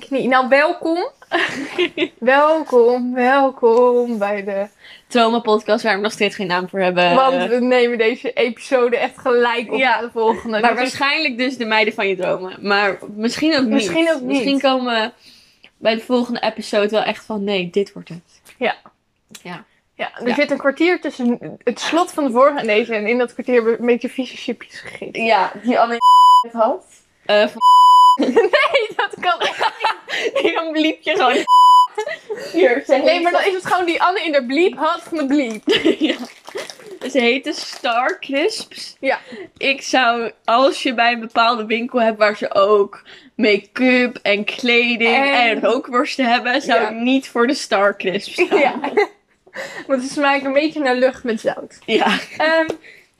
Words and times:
knie. 0.00 0.28
Nou, 0.28 0.48
welkom. 0.48 1.08
welkom, 2.18 3.14
welkom 3.14 4.18
bij 4.18 4.44
de... 4.44 4.66
Trauma 5.08 5.38
podcast 5.38 5.84
waar 5.84 5.96
we 5.96 6.02
nog 6.02 6.12
steeds 6.12 6.36
geen 6.36 6.46
naam 6.46 6.68
voor 6.68 6.80
hebben. 6.80 7.14
Want 7.14 7.46
we 7.48 7.60
nemen 7.60 7.98
deze 7.98 8.32
episode 8.32 8.96
echt 8.96 9.18
gelijk 9.18 9.72
op 9.72 9.78
Ja, 9.78 9.90
naar 9.90 10.00
de 10.02 10.10
volgende. 10.10 10.60
maar 10.60 10.74
waarschijnlijk 10.74 11.38
dus 11.38 11.56
de 11.56 11.64
meiden 11.64 11.94
van 11.94 12.08
je 12.08 12.16
dromen. 12.16 12.56
Maar 12.60 12.98
misschien 13.16 13.54
ook 13.56 13.62
niet. 13.62 13.70
Misschien 13.70 14.10
ook 14.10 14.20
niet. 14.20 14.28
Misschien 14.28 14.60
komen 14.60 14.94
we 14.94 15.10
bij 15.76 15.94
de 15.94 16.00
volgende 16.00 16.40
episode 16.40 16.88
wel 16.88 17.02
echt 17.02 17.24
van 17.24 17.44
nee, 17.44 17.70
dit 17.70 17.92
wordt 17.92 18.08
het. 18.08 18.42
Ja. 18.58 18.74
Ja. 19.42 19.64
Ja, 19.94 20.10
er 20.20 20.28
Ja. 20.28 20.34
zit 20.34 20.50
een 20.50 20.58
kwartier 20.58 21.00
tussen 21.00 21.58
het 21.64 21.80
slot 21.80 22.12
van 22.12 22.24
de 22.24 22.30
vorige 22.30 22.58
en 22.58 22.66
deze. 22.66 22.94
En 22.94 23.06
in 23.06 23.18
dat 23.18 23.32
kwartier 23.32 23.54
hebben 23.54 23.72
we 23.72 23.78
een 23.80 23.86
beetje 23.86 24.08
vieze 24.08 24.36
chipjes 24.36 24.80
gegeten. 24.80 25.24
Ja, 25.24 25.52
die 25.62 25.78
Anne 25.80 25.96
had. 26.52 26.84
Eh 27.26 27.46
van 27.46 27.58
Nee, 28.34 28.88
dat 28.96 29.14
kan 29.20 29.40
echt 29.40 29.72
die 30.42 30.52
dan 30.52 30.72
bliep 30.72 31.02
je 31.02 31.10
gewoon. 31.10 31.44
Hier, 32.52 32.82
ze 32.86 32.94
Nee, 32.96 33.20
maar 33.20 33.32
dan 33.32 33.44
is 33.44 33.52
het 33.54 33.66
gewoon 33.66 33.84
die 33.86 34.02
Anne 34.02 34.20
in 34.24 34.32
de 34.32 34.46
bliep 34.46 34.76
had 34.76 35.02
van 35.02 35.18
de 35.18 35.26
bliep. 35.26 35.62
ja. 36.10 36.16
Ze 37.10 37.20
heten 37.20 37.54
Star 37.54 38.18
Crisps. 38.20 38.96
Ja. 39.00 39.18
Ik 39.56 39.82
zou, 39.82 40.30
als 40.44 40.82
je 40.82 40.94
bij 40.94 41.12
een 41.12 41.20
bepaalde 41.20 41.66
winkel 41.66 42.00
hebt 42.00 42.18
waar 42.18 42.36
ze 42.36 42.54
ook 42.54 43.02
make-up 43.36 44.18
en 44.22 44.44
kleding 44.44 45.16
en, 45.16 45.32
En- 45.32 45.60
rookworsten 45.60 46.24
hebben, 46.24 46.62
zou 46.62 46.80
Ja. 46.80 46.88
ik 46.88 46.94
niet 46.96 47.28
voor 47.28 47.46
de 47.46 47.54
Star 47.54 47.96
Crisps 47.96 48.42
gaan. 48.48 48.58
Ja. 48.58 48.80
Want 49.86 50.02
ze 50.02 50.08
smaken 50.08 50.46
een 50.46 50.52
beetje 50.52 50.80
naar 50.80 50.94
lucht 50.94 51.24
met 51.24 51.40
zout. 51.40 51.78
Ja. 51.86 52.18
Ehm, 52.36 52.68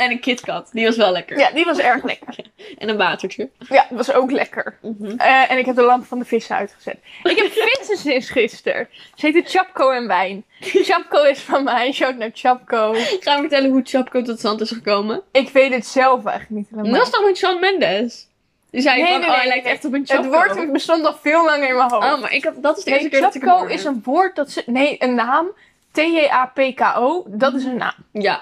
En 0.00 0.10
een 0.10 0.20
KitKat, 0.20 0.68
die 0.72 0.86
was 0.86 0.96
wel 0.96 1.12
lekker. 1.12 1.38
ja, 1.38 1.50
die 1.50 1.64
was 1.64 1.78
erg 1.78 2.04
lekker. 2.04 2.34
En 2.78 2.88
een 2.88 2.96
watertje. 2.96 3.48
Ja, 3.68 3.86
dat 3.88 4.06
was 4.06 4.12
ook 4.12 4.30
lekker. 4.30 4.78
Mhm. 4.82 5.16
Eh, 5.18 5.50
en 5.50 5.58
ik 5.58 5.66
heb 5.66 5.74
de 5.74 5.82
lamp 5.82 6.06
van 6.06 6.18
de 6.18 6.24
vissen 6.24 6.56
uitgezet. 6.56 6.96
Ik 7.22 7.36
heb 7.36 7.52
vissen 7.68 7.96
sinds 7.96 8.30
gisteren. 8.30 8.88
Ze 9.14 9.26
heten 9.26 9.42
Chapco 9.46 9.90
en 9.90 10.06
wijn. 10.06 10.44
Chapco 10.60 11.22
is 11.22 11.38
van 11.40 11.64
mij. 11.64 11.92
Shout 11.92 12.16
naar 12.16 12.30
Chapco. 12.34 12.92
Ga 12.94 13.34
we 13.34 13.40
vertellen 13.40 13.70
hoe 13.70 13.80
Chapco 13.84 14.22
tot 14.22 14.38
stand 14.38 14.60
is 14.60 14.70
gekomen? 14.70 15.22
Ik 15.32 15.48
weet 15.48 15.72
het 15.72 15.86
zelf 15.86 16.24
eigenlijk 16.24 16.50
niet 16.60 16.68
helemaal. 16.70 16.92
Dat 16.92 17.02
is 17.02 17.10
toch 17.10 17.24
met 17.24 17.36
Shawn 17.38 17.60
Mendes? 17.60 18.26
Die 18.70 18.80
zei 18.80 19.02
Nee, 19.02 19.10
van, 19.10 19.20
nee, 19.20 19.28
oh, 19.28 19.34
nee, 19.34 19.40
hij 19.42 19.48
lijkt 19.50 19.66
echt 19.66 19.84
op 19.84 19.92
een 19.92 20.00
het 20.00 20.10
Chapco. 20.10 20.28
woord 20.30 20.72
bestond 20.72 21.06
al 21.06 21.14
veel 21.20 21.44
langer 21.44 21.68
in 21.68 21.76
mijn 21.76 21.90
hoofd. 21.90 22.12
Oh, 22.12 22.20
maar 22.20 22.32
ik 22.32 22.44
had, 22.44 22.62
dat 22.62 22.78
is 22.78 22.84
de 22.84 22.90
eerste 22.90 23.08
keer 23.08 23.20
dat 23.20 23.34
ik 23.34 23.42
Chapco 23.42 23.66
is 23.66 23.84
een 23.84 24.00
woord 24.04 24.36
dat 24.36 24.50
ze... 24.50 24.62
Nee, 24.66 24.96
een 24.98 25.14
naam. 25.14 25.46
T-J-A-P-K-O. 25.92 27.24
Dat 27.28 27.54
is 27.54 27.64
een 27.64 27.76
naam. 27.76 27.94
Ja, 28.12 28.40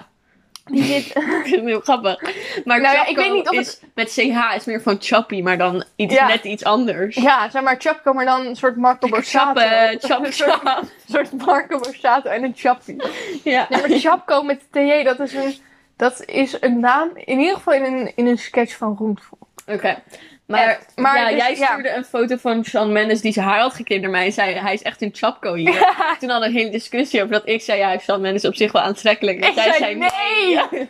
Die 0.69 0.83
zit... 0.83 1.07
ik 1.17 1.23
vind 1.43 1.57
het 1.57 1.65
heel 1.65 1.81
grappig. 1.81 2.21
Maar 2.65 2.81
Nou 2.81 2.95
ja, 2.97 3.07
ik 3.07 3.17
weet 3.17 3.33
niet 3.33 3.49
of 3.49 3.57
is 3.57 3.81
met 3.95 4.13
CH 4.13 4.55
is 4.57 4.65
meer 4.65 4.83
van 4.83 4.97
Chappie, 5.01 5.43
maar 5.43 5.59
dan 5.59 5.85
iets, 5.97 6.15
Ja. 6.15 6.27
net 6.27 6.45
iets 6.45 6.65
anders. 6.65 7.17
Ja, 7.17 7.51
zeg 7.51 7.63
maar 7.63 7.77
Chapco, 7.79 8.13
maar 8.13 8.25
dan 8.25 8.47
een 8.47 8.57
soort 8.57 8.77
Marco 8.77 9.09
Borsato. 9.09 9.61
Chappen, 9.61 10.01
chap, 10.11 10.25
Een 10.25 10.89
soort, 11.09 11.33
Marco 11.47 11.79
Borsato 11.79 12.31
en 12.31 12.43
een 12.45 12.55
Chappie. 12.57 13.03
Ja. 13.45 13.67
Nee, 13.69 13.81
maar 13.81 13.99
Chapco 13.99 14.43
met 14.43 14.61
TJ, 14.71 15.03
dat 15.03 15.21
is 15.21 15.35
een... 15.35 15.55
Dat 15.97 16.23
is 16.27 16.57
een 16.61 16.81
naam, 16.81 17.11
in 17.15 17.39
ieder 17.39 17.55
geval 17.57 17.75
in 17.75 17.85
een, 17.85 18.13
in 18.15 18.27
een 18.27 18.39
sketch 18.39 18.77
van 18.77 18.97
Roentvol. 18.99 19.39
Oké. 19.67 20.03
Maar, 20.49 20.69
Echt. 20.69 20.93
Maar 20.97 21.19
ja, 21.19 21.29
dus, 21.29 21.39
jij 21.39 21.57
ja. 21.57 21.67
stuurde 21.67 21.95
een 21.95 22.05
foto 22.05 22.37
van 22.37 22.65
Shawn 22.65 22.93
Mendes 22.93 23.21
die 23.21 23.33
zijn 23.33 23.47
haar 23.47 23.61
had 23.61 23.75
geknipt 23.75 24.03
naar 24.03 24.11
mij 24.11 24.25
en 24.25 24.33
zei 24.33 24.55
hij 24.55 24.73
is 24.73 24.83
echt 24.83 25.03
een 25.03 25.11
Chapco 25.13 25.55
hier. 25.55 25.73
Toen 26.19 26.31
hadden 26.31 26.41
we 26.41 26.47
een 26.47 26.53
hele 26.53 26.71
discussie 26.71 27.23
over 27.23 27.33
dat 27.33 27.49
ik 27.49 27.63
zei 27.63 27.79
ja, 27.79 27.99
Shawn 27.99 28.21
Mendes 28.21 28.45
op 28.45 28.55
zich 28.55 28.73
wel 28.73 28.83
aantrekkelijk. 28.83 29.41
En 29.41 29.55
jij 29.55 29.73
zei 29.73 29.95
nee! 29.95 30.89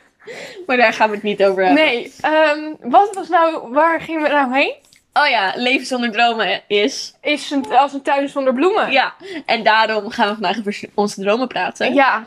Maar 0.66 0.76
daar 0.76 0.92
gaan 0.92 1.08
we 1.08 1.14
het 1.14 1.24
niet 1.24 1.44
over 1.44 1.64
hebben. 1.64 1.84
Nee, 1.84 2.12
ehm, 2.20 2.74
wat 2.80 3.14
was 3.14 3.28
nou, 3.28 3.72
waar 3.72 4.00
gingen 4.00 4.22
we 4.22 4.28
nou 4.28 4.54
heen? 4.54 4.74
Oh 5.12 5.28
ja, 5.28 5.52
leven 5.56 5.86
zonder 5.86 6.10
dromen 6.10 6.62
is. 6.66 7.14
Is 7.20 7.50
een, 7.50 7.66
als 7.76 7.92
een 7.92 8.02
tuin 8.02 8.28
zonder 8.28 8.54
bloemen. 8.54 8.92
Ja, 8.92 9.14
en 9.46 9.62
daarom 9.62 10.10
gaan 10.10 10.28
we 10.28 10.32
vandaag 10.32 10.58
over 10.58 10.80
onze 10.94 11.20
dromen 11.20 11.48
praten. 11.48 11.94
Ja, 11.94 12.26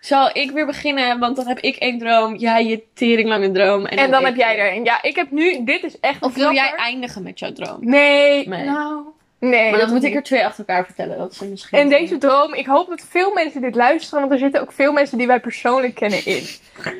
Zal 0.00 0.30
ik 0.32 0.50
weer 0.50 0.66
beginnen? 0.66 1.18
Want 1.18 1.36
dan 1.36 1.46
heb 1.46 1.58
ik 1.58 1.76
één 1.76 1.98
droom, 1.98 2.36
jij 2.36 2.64
je 2.64 2.82
teringlange 2.94 3.50
droom. 3.50 3.86
En, 3.86 3.98
en 3.98 4.10
dan 4.10 4.24
heb 4.24 4.36
jij 4.36 4.58
er 4.58 4.72
een. 4.76 4.84
Ja, 4.84 5.02
ik 5.02 5.16
heb 5.16 5.30
nu, 5.30 5.64
dit 5.64 5.82
is 5.82 6.00
echt 6.00 6.22
Of 6.22 6.34
wil 6.34 6.52
jij 6.52 6.72
eindigen 6.76 7.22
met 7.22 7.38
jouw 7.38 7.52
droom? 7.52 7.76
Nee, 7.80 8.48
Nee. 8.48 8.64
nou, 8.64 9.02
nee. 9.38 9.60
Maar 9.62 9.70
dan 9.70 9.80
dat 9.80 9.88
moet 9.90 10.04
ik 10.04 10.14
er 10.14 10.22
twee 10.22 10.44
achter 10.44 10.64
elkaar 10.66 10.84
vertellen. 10.84 11.18
Dat 11.18 11.32
is 11.32 11.40
misschien. 11.40 11.78
En 11.78 11.88
deze 11.88 12.18
droom, 12.18 12.54
ik 12.54 12.66
hoop 12.66 12.88
dat 12.88 13.06
veel 13.08 13.32
mensen 13.32 13.60
dit 13.60 13.74
luisteren, 13.74 14.20
want 14.20 14.32
er 14.32 14.38
zitten 14.38 14.60
ook 14.60 14.72
veel 14.72 14.92
mensen 14.92 15.18
die 15.18 15.26
wij 15.26 15.40
persoonlijk 15.40 15.94
kennen 15.94 16.26
in. 16.26 16.46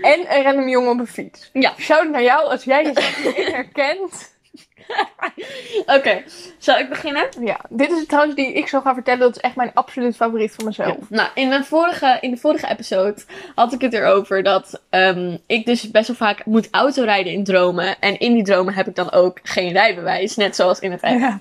En 0.03 0.37
een 0.37 0.43
random 0.43 0.69
jongen 0.69 0.91
op 0.91 0.99
een 0.99 1.06
fiets. 1.06 1.50
Ja. 1.53 1.72
Shout 1.78 2.09
naar 2.11 2.22
jou 2.22 2.50
als 2.50 2.65
jij 2.65 2.84
jezelf 2.84 3.17
hierin 3.22 3.53
herkent. 3.62 4.38
Oké, 5.97 6.22
zal 6.59 6.78
ik 6.78 6.88
beginnen? 6.88 7.28
Ja, 7.41 7.61
dit 7.69 7.91
is 7.91 8.06
trouwens 8.06 8.34
die 8.34 8.53
ik 8.53 8.69
zou 8.69 8.83
gaan 8.83 8.94
vertellen. 8.94 9.21
Dat 9.21 9.37
is 9.37 9.43
echt 9.43 9.56
mijn 9.56 9.71
absoluut 9.75 10.16
favoriet 10.16 10.55
van 10.55 10.65
mezelf. 10.65 11.11
Nou, 11.11 11.28
in, 11.34 11.49
mijn 11.49 11.65
vorige, 11.65 12.19
in 12.21 12.31
de 12.31 12.37
vorige 12.37 12.69
episode 12.69 13.22
had 13.55 13.72
ik 13.72 13.81
het 13.81 13.93
erover 13.93 14.43
dat 14.43 14.83
ehm, 14.91 15.37
ik 15.47 15.66
dus 15.66 15.91
best 15.91 16.06
wel 16.06 16.16
vaak 16.16 16.44
moet 16.44 16.69
autorijden 16.71 17.33
in 17.33 17.44
dromen. 17.44 17.99
En 18.00 18.19
in 18.19 18.34
die 18.34 18.44
dromen 18.44 18.75
heb 18.75 18.88
ik 18.88 18.94
dan 18.94 19.12
ook 19.12 19.38
geen 19.43 19.72
rijbewijs, 19.72 20.37
net 20.37 20.56
zoals 20.56 20.78
in 20.78 20.91
het 20.91 21.00
echt. 21.00 21.21
Ja. 21.21 21.38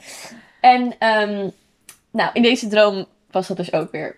En 0.62 0.96
ehm, 1.00 1.50
nou, 2.12 2.30
in 2.34 2.41
deze 2.41 2.68
droom 2.68 3.06
was 3.31 3.47
dat 3.47 3.58
dus 3.58 3.74
ook 3.74 3.91
weer. 3.91 4.16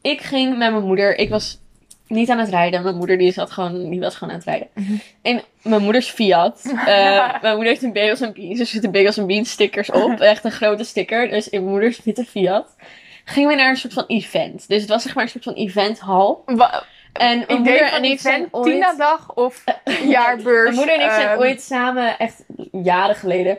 Ik 0.00 0.20
ging 0.20 0.48
met 0.48 0.70
mijn 0.70 0.84
moeder, 0.84 1.16
ik 1.16 1.30
was 1.30 1.58
niet 2.08 2.30
aan 2.30 2.38
het 2.38 2.48
rijden. 2.48 2.82
Mijn 2.82 2.96
moeder 2.96 3.18
die 3.18 3.32
zat 3.32 3.50
gewoon, 3.50 3.90
die 3.90 4.00
was 4.00 4.14
gewoon 4.14 4.32
aan 4.32 4.38
het 4.40 4.48
rijden. 4.48 4.68
Mhm. 4.74 4.92
En 5.22 5.42
mijn 5.62 5.82
moeders 5.82 6.10
Fiat. 6.10 6.62
eh, 6.86 7.40
mijn 7.42 7.54
moeder 7.54 7.66
heeft 7.66 7.82
een 7.82 7.92
Bagels 7.92 8.20
en 8.20 8.32
Beans, 8.32 8.60
er 8.60 8.66
zitten 8.66 8.90
Bagels 8.90 9.16
en 9.16 9.26
Beans 9.26 9.50
stickers 9.50 9.90
op. 9.90 10.20
Echt 10.32 10.44
een 10.44 10.50
grote 10.50 10.84
sticker. 10.84 11.28
Dus 11.30 11.48
in 11.48 11.60
mijn 11.60 11.72
moeders 11.72 12.00
witte 12.04 12.24
Fiat. 12.24 12.76
Gingen 13.24 13.48
we 13.48 13.54
naar 13.54 13.70
een 13.70 13.76
soort 13.76 13.92
van 13.92 14.04
event. 14.06 14.68
Dus 14.68 14.80
het 14.80 14.90
was 14.90 15.02
zeg 15.02 15.14
maar 15.14 15.24
een 15.24 15.30
soort 15.30 15.44
van 15.44 15.52
eventhal. 15.54 16.42
Wa- 16.46 16.84
En 17.12 17.36
mijn 17.38 17.40
Ik 17.48 17.56
moeder 17.58 17.92
en 17.92 18.04
ik 18.04 18.20
zijn 18.20 18.34
event, 18.34 18.52
ooit... 18.54 18.72
Tina-dag 18.74 19.34
of 19.34 19.64
jaarbeurs. 20.08 20.64
Mijn 20.64 20.76
moeder 20.76 20.94
en 20.94 21.04
ik 21.04 21.10
zijn 21.10 21.38
ooit 21.38 21.62
samen, 21.62 22.18
echt 22.18 22.44
jaren 22.72 23.14
geleden, 23.14 23.58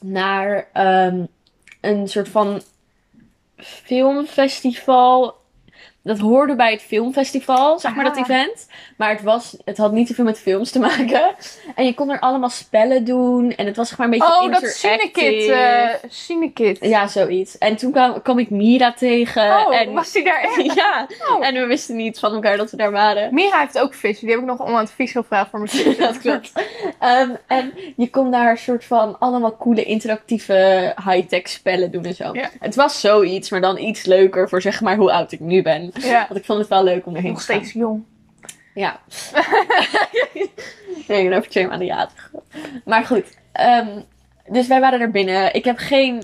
naar 0.00 0.68
ehm, 0.72 1.24
een 1.80 2.08
soort 2.08 2.28
van 2.28 2.62
filmfestival. 3.56 5.34
Dat 6.06 6.18
hoorde 6.18 6.54
bij 6.56 6.70
het 6.72 6.82
filmfestival, 6.82 7.78
zeg 7.78 7.94
maar, 7.94 8.04
dat 8.04 8.14
Ah. 8.16 8.20
event. 8.20 8.66
Maar 8.96 9.10
het, 9.10 9.22
was, 9.22 9.56
het 9.64 9.76
had 9.76 9.92
niet 9.92 10.08
zoveel 10.08 10.24
met 10.24 10.38
films 10.38 10.70
te 10.70 10.78
maken. 10.88 11.34
En 11.74 11.84
je 11.84 11.94
kon 11.94 12.10
er 12.10 12.20
allemaal 12.20 12.48
spellen 12.48 13.04
doen. 13.04 13.52
En 13.54 13.66
het 13.66 13.76
was 13.76 13.88
zeg 13.88 13.98
maar 13.98 14.06
een 14.06 14.12
beetje 14.18 14.26
Oh, 14.26 14.52
dat 14.52 14.62
interactive. 14.62 14.78
Cinekit. 15.20 15.48
eh 15.48 16.10
Cinekit. 16.10 16.78
Ja, 16.80 17.06
zoiets. 17.06 17.58
En 17.58 17.76
toen 17.76 17.92
kwam, 17.92 18.22
kwam 18.22 18.38
ik 18.38 18.50
Mira 18.50 18.92
tegen. 18.92 19.42
oh, 19.66 19.80
en, 19.80 19.92
was 19.92 20.12
die 20.12 20.24
daar 20.24 20.40
echt? 20.40 20.74
ja, 20.74 21.06
Oh. 21.32 21.46
en 21.46 21.54
we 21.54 21.66
wisten 21.66 21.96
niet 21.96 22.18
van 22.18 22.34
elkaar 22.34 22.56
dat 22.56 22.70
we 22.70 22.76
daar 22.76 22.90
waren. 22.90 23.34
Mira 23.34 23.60
heeft 23.60 23.78
ook 23.78 23.94
vissen. 23.94 24.26
Die 24.26 24.34
heb 24.34 24.44
ik 24.44 24.50
nog 24.50 24.60
om 24.66 24.74
advies 24.74 25.12
gevraagd 25.12 25.50
voor 25.50 25.58
mijn 25.58 25.70
zus. 25.82 25.96
dat 25.96 26.18
klopt. 26.18 26.52
Ehm, 27.00 27.30
en 27.46 27.72
je 27.96 28.10
kon 28.10 28.30
daar 28.30 28.50
een 28.50 28.58
soort 28.58 28.84
van 28.84 29.18
allemaal 29.18 29.56
coole 29.56 29.82
interactieve 29.84 30.94
high-tech 31.04 31.48
spellen 31.48 31.90
doen 31.90 32.04
en 32.04 32.14
zo. 32.14 32.30
Ja. 32.32 32.50
Het 32.60 32.74
was 32.74 33.00
zoiets, 33.00 33.50
maar 33.50 33.60
dan 33.60 33.78
iets 33.78 34.04
leuker 34.04 34.48
voor 34.48 34.62
zeg 34.62 34.80
maar 34.80 34.96
hoe 34.96 35.12
oud 35.12 35.32
ik 35.32 35.40
nu 35.40 35.62
ben. 35.62 35.92
Ja. 35.98 36.24
Want 36.28 36.40
ik 36.40 36.46
vond 36.46 36.58
het 36.58 36.68
wel 36.68 36.84
leuk 36.84 37.06
om 37.06 37.14
erheen 37.16 37.30
Nog 37.32 37.40
te 37.44 37.46
gaan. 37.52 37.56
steeds 37.60 37.72
jong. 37.74 38.04
Ja. 38.74 39.00
nee, 41.08 41.22
ik 41.22 41.28
ben 41.28 41.38
over 41.38 41.50
twee 41.50 41.66
maanden 41.66 41.86
jarig. 41.86 42.30
Maar 42.84 43.04
goed. 43.04 43.38
ehm, 43.52 44.00
dus 44.48 44.66
wij 44.66 44.80
waren 44.80 45.00
er 45.00 45.10
binnen. 45.10 45.54
Ik 45.54 45.64
heb 45.64 45.78
geen... 45.78 46.22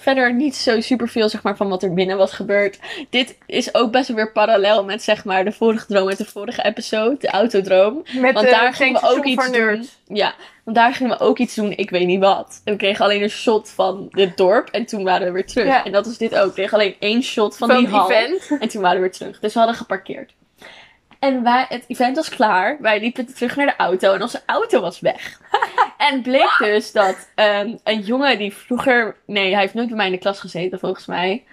Verder 0.00 0.34
niet 0.34 0.56
zo 0.56 0.80
superveel 0.80 1.28
zeg 1.28 1.42
maar, 1.42 1.56
van 1.56 1.68
wat 1.68 1.82
er 1.82 1.94
binnen 1.94 2.16
was 2.16 2.32
gebeurd. 2.32 2.78
Dit 3.10 3.38
is 3.46 3.74
ook 3.74 3.92
best 3.92 4.08
wel 4.08 4.16
weer 4.16 4.32
parallel 4.32 4.84
met 4.84 5.02
zeg 5.02 5.24
maar, 5.24 5.44
de 5.44 5.52
vorige 5.52 5.86
droom 5.86 6.08
uit 6.08 6.18
de 6.18 6.24
vorige 6.24 6.64
episode. 6.64 7.16
De 7.18 7.28
autodroom. 7.28 8.02
Met 8.12 8.34
Want 8.34 8.50
daar 8.50 8.74
gingen 8.74 9.00
we 9.00 9.08
ook 9.08 9.24
iets 9.24 9.50
doen. 9.50 9.88
Ja, 10.06 10.34
want 10.64 10.76
daar 10.76 10.94
gingen 10.94 11.18
we 11.18 11.24
ook 11.24 11.38
iets 11.38 11.54
doen, 11.54 11.72
ik 11.76 11.90
weet 11.90 12.06
niet 12.06 12.20
wat. 12.20 12.60
En 12.64 12.72
we 12.72 12.78
kregen 12.78 13.04
alleen 13.04 13.22
een 13.22 13.30
shot 13.30 13.70
van 13.70 14.08
het 14.10 14.36
dorp 14.36 14.68
en 14.68 14.86
toen 14.86 15.04
waren 15.04 15.26
we 15.26 15.32
weer 15.32 15.46
terug. 15.46 15.66
Ja. 15.66 15.84
En 15.84 15.92
dat 15.92 16.06
is 16.06 16.18
dit 16.18 16.34
ook. 16.34 16.46
We 16.46 16.52
kregen 16.52 16.78
alleen 16.78 16.96
één 16.98 17.22
shot 17.22 17.56
van, 17.56 17.68
Van 17.68 17.78
die 17.78 17.88
hal. 17.88 18.10
event. 18.10 18.60
En 18.60 18.68
toen 18.68 18.82
waren 18.82 18.96
we 18.96 19.02
weer 19.02 19.12
terug. 19.12 19.40
Dus 19.40 19.52
we 19.52 19.58
hadden 19.58 19.76
geparkeerd. 19.78 20.32
En 21.18 21.42
wij, 21.42 21.66
het 21.68 21.84
event 21.86 22.16
was 22.16 22.28
klaar. 22.28 22.76
Wij 22.80 23.00
liepen 23.00 23.34
terug 23.34 23.56
naar 23.56 23.66
de 23.66 23.76
auto 23.76 24.14
en 24.14 24.22
onze 24.22 24.42
auto 24.46 24.80
was 24.80 25.00
weg. 25.00 25.40
en 26.08 26.22
bleek 26.22 26.56
dus 26.58 26.92
dat 26.92 27.28
ehm, 27.34 27.76
een 27.84 28.00
jongen 28.00 28.38
die 28.38 28.54
vroeger... 28.54 29.16
Nee, 29.26 29.52
hij 29.52 29.60
heeft 29.60 29.74
nooit 29.74 29.88
bij 29.88 29.96
mij 29.96 30.06
in 30.06 30.12
de 30.12 30.18
klas 30.18 30.40
gezeten, 30.40 30.78
volgens 30.78 31.06
mij. 31.06 31.44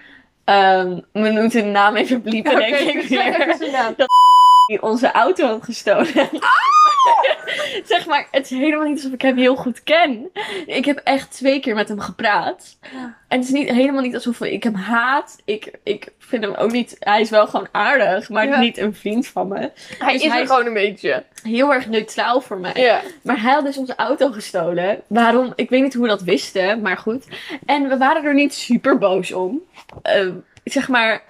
Ehm, 0.43 0.99
we 1.11 1.29
moeten 1.29 1.63
de 1.63 1.69
naam 1.69 1.95
even 1.95 2.21
bliepen, 2.21 2.55
denk 2.55 2.75
ik 2.75 3.07
weer 3.09 3.71
naam. 3.71 3.95
die 4.67 4.81
onze 4.81 5.11
auto 5.11 5.47
had 5.47 5.63
gestolen. 5.63 6.29
Oh! 6.33 6.84
Zeg 7.85 8.05
maar, 8.05 8.27
het 8.31 8.51
is 8.51 8.57
helemaal 8.57 8.87
niet 8.87 8.95
alsof 8.95 9.11
ik 9.11 9.21
hem 9.21 9.37
heel 9.37 9.55
goed 9.55 9.83
ken. 9.83 10.29
Ik 10.65 10.85
heb 10.85 10.97
echt 11.03 11.31
twee 11.31 11.59
keer 11.59 11.75
met 11.75 11.87
hem 11.89 11.99
gepraat. 11.99 12.77
Ja. 12.93 13.17
En 13.27 13.37
het 13.39 13.47
is 13.47 13.53
niet, 13.53 13.69
helemaal 13.69 14.01
niet 14.01 14.13
alsof 14.13 14.41
ik 14.41 14.63
hem 14.63 14.73
haat. 14.75 15.35
Ik, 15.45 15.71
ik 15.83 16.07
vind 16.19 16.43
hem 16.43 16.53
ook 16.53 16.71
niet, 16.71 16.95
hij 16.99 17.21
is 17.21 17.29
wel 17.29 17.47
gewoon 17.47 17.67
aardig, 17.71 18.29
maar 18.29 18.47
Ja. 18.47 18.59
niet 18.59 18.77
een 18.77 18.95
vriend 18.95 19.27
van 19.27 19.47
me. 19.47 19.71
Hij 19.97 20.13
Dus 20.13 20.23
is 20.23 20.31
hij 20.31 20.39
er 20.41 20.47
gewoon 20.47 20.65
een 20.65 20.73
beetje. 20.73 21.23
Heel 21.43 21.73
erg 21.73 21.87
neutraal 21.87 22.41
voor 22.41 22.57
mij. 22.57 22.73
Ja. 22.75 23.01
Maar 23.23 23.41
hij 23.41 23.53
had 23.53 23.65
dus 23.65 23.77
onze 23.77 23.95
auto 23.95 24.31
gestolen. 24.31 25.01
Waarom? 25.07 25.53
Ik 25.55 25.69
weet 25.69 25.81
niet 25.81 25.93
hoe 25.93 26.03
we 26.03 26.09
dat 26.09 26.21
wisten, 26.21 26.81
maar 26.81 26.97
goed. 26.97 27.25
En 27.65 27.87
we 27.89 27.97
waren 27.97 28.23
er 28.23 28.33
niet 28.33 28.53
super 28.53 28.97
boos 28.97 29.31
om. 29.33 29.61
Ehm, 30.01 30.31
zeg 30.63 30.87
maar, 30.87 31.23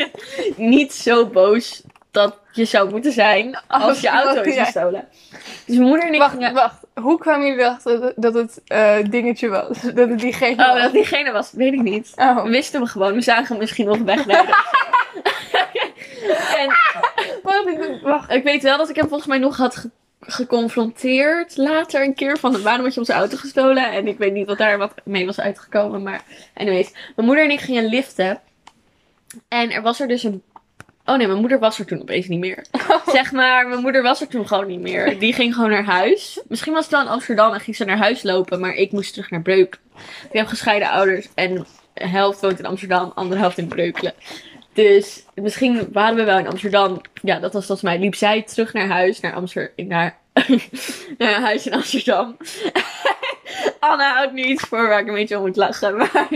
niet 0.56 0.92
zo 0.94 1.26
boos 1.26 1.82
dat 2.10 2.38
je 2.52 2.64
zou 2.64 2.90
moeten 2.90 3.12
zijn 3.12 3.58
als 3.68 4.00
je 4.00 4.08
auto 4.08 4.40
is 4.42 4.58
gestolen. 4.58 5.08
Dus 5.66 5.76
mijn 5.76 5.88
moeder 5.88 6.06
en 6.06 6.12
ik 6.14 6.18
Wacht, 6.20 6.32
gingen... 6.32 6.54
wacht. 6.54 6.80
Hoe 6.94 7.18
kwamen 7.18 7.46
jullie 7.46 7.60
erachter 7.62 8.12
dat, 8.16 8.34
het 8.34 8.60
eh, 8.66 8.96
dingetje 9.10 9.48
was? 9.48 9.80
Dat 9.94 10.08
het 10.08 10.18
diegene 10.20 10.62
Oh, 10.66 10.72
was? 10.72 10.82
dat 10.82 10.92
diegene 10.92 11.32
was, 11.32 11.52
weet 11.52 11.72
ik 11.72 11.82
niet. 11.82 12.12
Oh. 12.16 12.42
We 12.42 12.48
wisten 12.50 12.80
we 12.80 12.86
gewoon. 12.86 13.12
We 13.14 13.20
zagen 13.20 13.46
hem 13.46 13.58
misschien 13.58 13.86
nog 13.86 13.96
en 14.06 14.26
Wacht, 17.42 17.66
ik- 17.66 18.00
wacht. 18.02 18.30
ik 18.30 18.42
weet 18.42 18.62
wel 18.62 18.76
dat 18.78 18.88
ik 18.88 18.96
hem 18.96 19.08
volgens 19.08 19.28
mij 19.28 19.38
nog 19.38 19.56
had 19.56 19.76
ge- 19.76 19.90
geconfronteerd 20.20 21.56
later 21.56 22.02
een 22.02 22.14
keer. 22.14 22.38
Van 22.38 22.62
waarom 22.62 22.84
had 22.84 22.94
je 22.94 23.00
onze 23.00 23.12
auto 23.12 23.36
gestolen? 23.36 23.92
En 23.92 24.06
ik 24.08 24.18
weet 24.18 24.32
niet 24.32 24.46
wat 24.46 24.58
daar 24.58 24.78
wat 24.78 24.94
mee 25.04 25.26
was 25.26 25.40
uitgekomen. 25.40 26.02
Maar 26.02 26.20
anyways, 26.54 26.92
mijn 27.16 27.26
moeder 27.26 27.44
en 27.44 27.50
ik 27.50 27.60
gingen 27.60 27.84
liften. 27.84 28.40
En 29.48 29.70
er 29.70 29.82
was 29.82 30.00
er 30.00 30.08
dus 30.08 30.22
een... 30.22 30.42
Oh 31.04 31.16
nee, 31.16 31.26
mijn 31.26 31.40
moeder 31.40 31.58
was 31.58 31.78
er 31.78 31.86
toen 31.86 32.00
opeens 32.00 32.28
niet 32.28 32.38
meer. 32.38 32.64
Zeg 33.06 33.32
maar, 33.32 33.68
mijn 33.68 33.80
moeder 33.80 34.02
was 34.02 34.20
er 34.20 34.28
toen 34.28 34.46
gewoon 34.46 34.66
niet 34.66 34.80
meer. 34.80 35.18
Die 35.18 35.32
ging 35.32 35.54
gewoon 35.54 35.70
naar 35.70 35.84
huis. 35.84 36.40
Misschien 36.48 36.72
was 36.72 36.82
het 36.82 36.92
wel 36.92 37.02
in 37.02 37.08
Amsterdam 37.08 37.52
en 37.52 37.60
ging 37.60 37.76
ze 37.76 37.84
naar 37.84 37.98
huis 37.98 38.22
lopen. 38.22 38.60
Maar 38.60 38.74
ik 38.74 38.92
moest 38.92 39.12
terug 39.12 39.30
naar 39.30 39.42
Breukelen. 39.42 39.84
Ik 40.30 40.38
heb 40.38 40.46
gescheiden 40.46 40.90
ouders. 40.90 41.28
En 41.34 41.66
de 41.94 42.08
helft 42.08 42.40
woont 42.40 42.58
in 42.58 42.66
Amsterdam, 42.66 43.12
andere 43.14 43.40
helft 43.40 43.58
in 43.58 43.68
Breukelen. 43.68 44.14
Dus 44.72 45.24
misschien 45.34 45.88
waren 45.92 46.16
we 46.16 46.24
wel 46.24 46.38
in 46.38 46.48
Amsterdam. 46.48 47.00
Ja, 47.22 47.38
dat 47.38 47.52
was 47.52 47.66
volgens 47.66 47.90
mij. 47.90 47.98
Liep 47.98 48.14
zij 48.14 48.42
terug 48.42 48.72
naar 48.72 48.88
huis, 48.88 49.20
naar 49.20 49.34
Amsterdam. 49.34 49.86
Naar, 49.86 50.18
naar 51.18 51.40
huis 51.40 51.66
in 51.66 51.72
Amsterdam. 51.72 52.36
Anna 53.82 54.14
houdt 54.14 54.32
nu 54.32 54.42
iets 54.42 54.62
voor 54.62 54.88
waar 54.88 55.00
ik 55.00 55.06
een 55.08 55.14
beetje 55.14 55.36
om 55.36 55.42
moet 55.42 55.56
lachen. 55.56 55.96
Maar, 55.96 56.28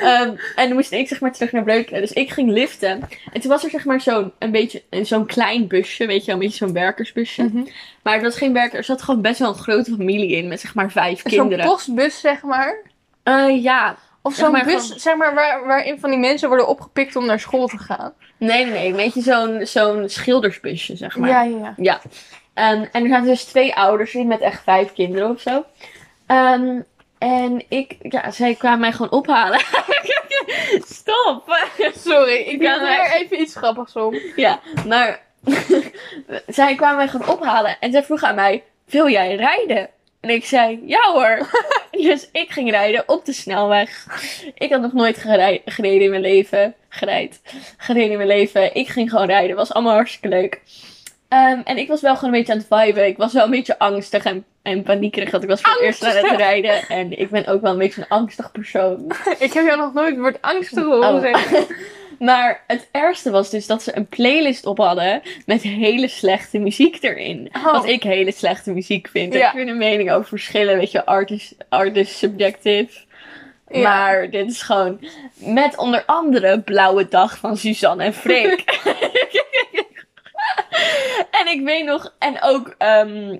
ehm, 0.00 0.34
en 0.56 0.66
dan 0.66 0.72
moest 0.72 0.92
ik 0.92 1.08
zeg 1.08 1.20
maar 1.20 1.32
terug 1.32 1.52
naar 1.52 1.62
Breukelen. 1.62 2.00
Dus 2.00 2.12
ik 2.12 2.30
ging 2.30 2.50
liften. 2.50 3.08
En 3.32 3.40
toen 3.40 3.50
was 3.50 3.64
er 3.64 3.70
zeg 3.70 3.84
maar 3.84 4.00
zo'n 4.00 4.32
een 4.38 4.50
beetje 4.50 4.82
zo'n 5.02 5.26
klein 5.26 5.66
busje. 5.68 6.06
Weet 6.06 6.20
je 6.20 6.26
wel, 6.26 6.34
een 6.34 6.40
beetje 6.40 6.64
zo'n 6.64 6.72
werkersbusje. 6.74 7.42
Mhm. 7.42 7.64
Maar 8.02 8.14
het 8.14 8.22
was 8.22 8.36
geen 8.36 8.52
werker. 8.52 8.78
Er 8.78 8.84
zat 8.84 9.02
gewoon 9.02 9.20
best 9.22 9.38
wel 9.38 9.48
een 9.48 9.54
grote 9.54 9.90
familie 9.96 10.36
in. 10.36 10.48
Met 10.48 10.60
zeg 10.60 10.74
maar 10.74 10.90
vijf 10.90 11.20
Zo'n 11.24 11.30
kinderen. 11.40 11.66
postbus, 11.66 12.20
zeg 12.20 12.42
maar. 12.42 12.76
Eh, 13.22 13.62
ja. 13.62 13.96
Of 14.22 14.34
Zeg 14.34 14.44
zo'n 14.44 14.52
maar 14.54 14.64
bus, 14.64 14.82
gewoon- 14.86 14.98
zeg 15.00 15.16
maar, 15.16 15.34
waar, 15.34 15.66
waarin 15.66 16.00
van 16.00 16.10
die 16.10 16.18
mensen 16.18 16.48
worden 16.48 16.68
opgepikt 16.68 17.16
om 17.16 17.26
naar 17.26 17.40
school 17.40 17.66
te 17.66 17.78
gaan. 17.78 18.12
Nee, 18.38 18.64
nee, 18.64 18.72
nee. 18.72 18.88
Een 18.90 18.96
beetje 18.96 19.20
zo'n 19.22 19.66
zo'n 19.66 20.08
schildersbusje, 20.08 20.96
zeg 20.96 21.16
maar. 21.16 21.28
Ja, 21.28 21.42
ja, 21.42 21.56
ja. 21.58 21.74
Ja. 21.76 22.00
En 22.54 22.88
er 22.92 23.08
zaten 23.08 23.26
dus 23.26 23.44
twee 23.44 23.74
ouders 23.74 24.14
in 24.14 24.26
met 24.26 24.40
echt 24.40 24.62
vijf 24.62 24.92
kinderen 24.92 25.30
of 25.30 25.40
zo. 25.40 25.64
Ehm, 26.30 26.80
en 27.18 27.64
ik, 27.68 27.96
ja, 28.00 28.30
zij 28.30 28.54
kwamen 28.54 28.80
mij 28.80 28.92
gewoon 28.92 29.10
ophalen. 29.10 29.60
Stop! 31.00 31.58
Sorry, 32.06 32.34
ik 32.34 32.62
maar- 32.62 32.80
er 32.80 33.20
even 33.20 33.40
iets 33.40 33.56
grappigs 33.56 33.96
om. 33.96 34.14
ja, 34.36 34.60
maar 34.86 35.20
zij 36.46 36.74
kwamen 36.74 36.96
mij 36.96 37.08
gewoon 37.08 37.28
ophalen 37.28 37.76
en 37.80 37.92
zij 37.92 38.04
vroeg 38.04 38.22
aan 38.22 38.34
mij, 38.34 38.64
wil 38.84 39.08
jij 39.08 39.34
rijden? 39.34 39.88
En 40.20 40.30
ik 40.30 40.44
zei, 40.44 40.82
ja 40.86 41.12
hoor. 41.12 41.48
dus 41.90 42.28
ik 42.32 42.50
ging 42.50 42.70
rijden 42.70 43.08
op 43.08 43.24
de 43.24 43.32
snelweg. 43.32 44.06
Ik 44.54 44.70
had 44.70 44.80
nog 44.80 44.92
nooit 44.92 45.18
gereden 45.64 46.02
in 46.02 46.10
mijn 46.10 46.22
leven. 46.22 46.74
Gerijd. 46.88 47.40
Gereden 47.76 48.10
in 48.10 48.16
mijn 48.16 48.28
leven. 48.28 48.74
Ik 48.74 48.88
ging 48.88 49.10
gewoon 49.10 49.26
rijden. 49.26 49.56
was 49.56 49.72
allemaal 49.72 49.94
hartstikke 49.94 50.28
leuk. 50.28 50.60
Ehm, 51.28 51.60
en 51.64 51.76
ik 51.76 51.88
was 51.88 52.00
wel 52.00 52.14
gewoon 52.16 52.34
een 52.34 52.38
beetje 52.38 52.52
aan 52.52 52.58
het 52.58 52.86
viben. 52.86 53.06
Ik 53.06 53.16
was 53.16 53.32
wel 53.32 53.44
een 53.44 53.50
beetje 53.50 53.78
angstig 53.78 54.24
en, 54.24 54.44
en 54.62 54.82
paniekerig. 54.82 55.30
Dat 55.30 55.42
ik 55.42 55.48
was 55.48 55.60
voor 55.60 55.72
het 55.72 55.80
eerst 55.80 56.04
aan 56.04 56.16
het 56.16 56.36
rijden. 56.36 56.88
En 56.88 57.18
ik 57.18 57.30
ben 57.30 57.46
ook 57.46 57.60
wel 57.60 57.72
een 57.72 57.78
beetje 57.78 58.00
een 58.00 58.08
angstig 58.08 58.52
persoon. 58.52 59.12
Ik 59.38 59.52
heb 59.52 59.66
jou 59.66 59.76
nog 59.76 59.94
nooit 59.94 60.10
het 60.10 60.18
woord 60.18 60.42
angstig 60.42 60.84
horen 60.84 61.14
Oh. 61.14 61.20
zeggen. 61.20 61.66
Maar 62.18 62.64
het 62.66 62.88
ergste 62.92 63.30
was 63.30 63.50
dus 63.50 63.66
dat 63.66 63.82
ze 63.82 63.96
een 63.96 64.06
playlist 64.06 64.66
op 64.66 64.78
hadden 64.78 65.22
met 65.46 65.62
hele 65.62 66.08
slechte 66.08 66.58
muziek 66.58 67.02
erin. 67.02 67.50
Oh. 67.56 67.64
Wat 67.64 67.86
ik 67.86 68.02
hele 68.02 68.32
slechte 68.32 68.72
muziek 68.72 69.08
vind. 69.08 69.34
Ja. 69.34 69.46
Ik 69.46 69.56
vind 69.56 69.68
een 69.68 69.78
mening 69.78 70.12
over 70.12 70.28
verschillen, 70.28 70.78
weet 70.78 70.90
je, 70.90 71.06
art 71.06 71.30
is, 71.30 71.54
art 71.68 71.96
is 71.96 72.18
subjective. 72.18 72.98
Ja. 73.68 73.80
Maar 73.82 74.30
dit 74.30 74.50
is 74.50 74.62
gewoon 74.62 75.00
met 75.34 75.76
onder 75.76 76.02
andere 76.06 76.60
Blauwe 76.60 77.08
Dag 77.08 77.38
van 77.38 77.56
Suzanne 77.56 78.04
en 78.04 78.14
Freek. 78.14 78.64
en 81.40 81.46
ik 81.46 81.60
weet 81.64 81.84
nog, 81.84 82.14
en 82.18 82.42
ook 82.42 82.74
ehm 82.78 83.36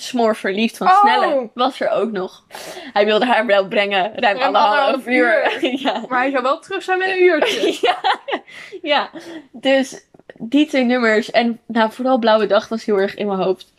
Smoor 0.00 0.36
Verliefd 0.36 0.76
van 0.76 0.86
Oh. 0.86 1.00
Snelle 1.00 1.50
was 1.54 1.80
er 1.80 1.90
ook 1.90 2.10
nog. 2.10 2.44
Hij 2.92 3.04
wilde 3.04 3.26
haar 3.26 3.46
wel 3.46 3.68
brengen, 3.68 4.12
ruim 4.14 4.38
Ruim 4.38 4.56
anderhalf 4.56 5.06
uur. 5.06 5.58
ja. 5.82 6.04
Maar 6.08 6.20
hij 6.20 6.30
zou 6.30 6.42
wel 6.42 6.58
terug 6.58 6.82
zijn 6.82 6.98
met 6.98 7.08
een 7.08 7.22
uurtje. 7.22 7.78
ja, 7.88 7.98
ja, 8.82 9.10
dus 9.52 10.06
die 10.38 10.66
twee 10.66 10.84
nummers. 10.84 11.30
En 11.30 11.60
nou, 11.66 11.92
vooral 11.92 12.18
Blauwe 12.18 12.46
Dag 12.46 12.68
was 12.68 12.84
heel 12.84 13.00
erg 13.00 13.14
in 13.14 13.26
mijn 13.26 13.38
hoofd. 13.38 13.72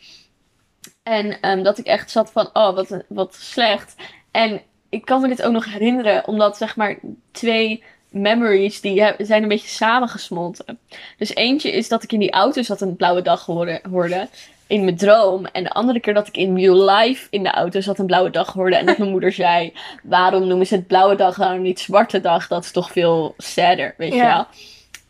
En 1.02 1.40
ehm, 1.40 1.62
dat 1.62 1.78
ik 1.78 1.86
echt 1.86 2.10
zat 2.10 2.32
van, 2.32 2.50
oh, 2.52 2.74
wat, 2.74 2.96
wat 3.08 3.34
slecht. 3.34 3.94
En 4.30 4.62
ik 4.88 5.04
kan 5.04 5.20
me 5.20 5.28
dit 5.28 5.42
ook 5.42 5.52
nog 5.52 5.64
herinneren, 5.64 6.26
omdat 6.26 6.56
zeg 6.56 6.76
maar 6.76 6.98
twee 7.32 7.82
memories 8.08 8.80
die 8.80 9.14
zijn 9.18 9.42
een 9.42 9.48
beetje 9.48 9.68
samengesmolten. 9.68 10.78
Dus 11.16 11.34
eentje 11.34 11.72
is 11.72 11.88
dat 11.88 12.02
ik 12.02 12.12
in 12.12 12.18
die 12.18 12.30
auto 12.30 12.62
zat 12.62 12.80
een 12.80 12.96
Blauwe 12.96 13.22
Dag 13.22 13.44
hoorde, 13.44 13.80
hoorde 13.90 14.28
in 14.70 14.84
mijn 14.84 14.96
droom. 14.96 15.46
En 15.46 15.62
de 15.62 15.70
andere 15.70 16.00
keer 16.00 16.14
dat 16.14 16.28
ik 16.28 16.36
in 16.36 16.56
real 16.56 16.90
life 16.90 17.26
in 17.30 17.42
de 17.42 17.50
auto 17.50 17.80
zat 17.80 17.98
een 17.98 18.06
blauwe 18.06 18.30
dag 18.30 18.52
hoorde. 18.52 18.76
En 18.76 18.86
dat 18.86 18.98
mijn 18.98 19.10
moeder 19.10 19.32
zei, 19.42 19.72
waarom 20.02 20.46
noemen 20.46 20.66
ze 20.66 20.74
het 20.74 20.86
blauwe 20.86 21.16
dag 21.16 21.36
nou 21.36 21.58
niet 21.58 21.80
zwarte 21.80 22.20
dag? 22.20 22.48
Dat 22.48 22.64
is 22.64 22.70
toch 22.70 22.92
veel 22.92 23.34
sadder, 23.38 23.94
weet 23.96 24.14
je 24.14 24.22
wel. 24.22 24.46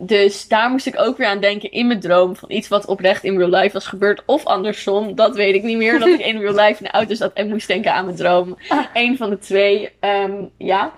Dus 0.02 0.48
daar 0.48 0.70
moest 0.70 0.86
ik 0.86 1.00
ook 1.00 1.16
weer 1.16 1.26
aan 1.26 1.40
denken 1.40 1.70
in 1.70 1.86
mijn 1.86 2.00
droom. 2.00 2.36
Van 2.36 2.50
iets 2.50 2.68
wat 2.68 2.86
oprecht 2.86 3.24
in 3.24 3.36
real 3.36 3.60
life 3.60 3.72
was 3.72 3.86
gebeurd. 3.86 4.22
Of 4.26 4.44
andersom, 4.44 5.14
dat 5.14 5.36
weet 5.36 5.54
ik 5.54 5.62
niet 5.62 5.76
meer. 5.76 5.98
Dat 5.98 6.08
ik 6.08 6.20
in 6.20 6.40
real 6.40 6.54
life 6.54 6.84
in 6.84 6.84
de 6.84 6.90
auto 6.90 7.14
zat 7.14 7.32
en 7.32 7.48
moest 7.48 7.66
denken 7.66 7.94
aan 7.94 8.04
mijn 8.04 8.16
droom. 8.16 8.56
Ah. 8.68 8.84
Eén 8.94 9.16
van 9.16 9.30
de 9.30 9.38
twee, 9.38 9.90
ehm, 10.00 10.44
ja. 10.56 10.92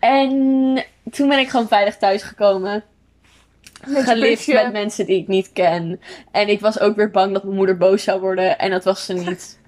En 0.00 0.84
toen 1.10 1.28
ben 1.28 1.38
ik 1.38 1.48
gewoon 1.48 1.68
veilig 1.68 1.96
thuisgekomen 1.96 2.84
Busje. 4.20 4.52
met 4.52 4.72
mensen 4.72 5.06
die 5.06 5.20
ik 5.20 5.28
niet 5.28 5.52
ken. 5.52 6.00
En 6.30 6.48
ik 6.48 6.60
was 6.60 6.80
ook 6.80 6.96
weer 6.96 7.10
bang 7.10 7.32
dat 7.32 7.42
mijn 7.44 7.56
moeder 7.56 7.76
boos 7.76 8.02
zou 8.02 8.20
worden. 8.20 8.58
En 8.58 8.70
dat 8.70 8.84
was 8.84 9.04
ze 9.04 9.12
niet. 9.12 9.58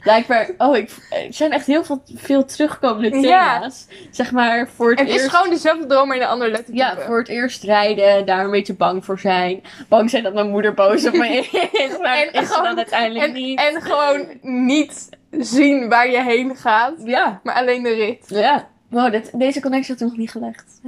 Blijkbaar, 0.00 0.50
oh, 0.58 0.76
ik, 0.76 0.90
er 1.10 1.26
zijn 1.34 1.52
echt 1.52 1.66
heel 1.66 1.84
veel, 1.84 2.02
veel 2.14 2.44
terugkomende 2.44 3.18
Ja. 3.20 3.54
thema's. 3.58 3.86
Zeg 4.10 4.32
maar, 4.32 4.68
voor 4.74 4.90
het, 4.90 4.98
Het 4.98 5.08
is 5.08 5.14
eerst... 5.14 5.28
gewoon 5.34 5.50
dezelfde 5.50 5.86
droom, 5.86 6.06
maar 6.08 6.16
in 6.16 6.22
een 6.22 6.28
andere 6.28 6.50
letter. 6.50 6.74
Ja, 6.74 6.96
voor 6.98 7.18
het 7.18 7.28
eerst 7.28 7.62
rijden, 7.62 8.26
daar 8.26 8.44
een 8.44 8.50
beetje 8.50 8.74
bang 8.74 9.04
voor 9.04 9.18
zijn. 9.18 9.62
Bang 9.88 10.10
zijn 10.10 10.22
dat 10.22 10.34
mijn 10.34 10.48
moeder 10.50 10.74
boos 10.74 11.06
op 11.06 11.12
me 11.14 11.28
is. 11.28 11.50
Maar 12.02 12.16
En 12.18 12.32
is 12.42 12.48
gewoon- 12.48 12.64
dan 12.64 12.76
uiteindelijk 12.76 13.26
En, 13.26 13.32
niet. 13.32 13.58
en 13.60 13.82
gewoon 13.82 14.26
niet 14.42 15.08
zien 15.30 15.88
waar 15.88 16.10
je 16.10 16.22
heen 16.22 16.56
gaat, 16.56 16.94
Ja, 17.04 17.40
maar 17.42 17.54
alleen 17.54 17.82
de 17.82 17.94
rit. 17.94 18.24
ja. 18.28 18.68
Wow, 18.88 19.12
dit, 19.12 19.38
deze 19.38 19.60
connectie 19.60 19.92
had 19.92 20.02
ik 20.02 20.08
nog 20.08 20.16
niet 20.16 20.30
gelegd. 20.30 20.80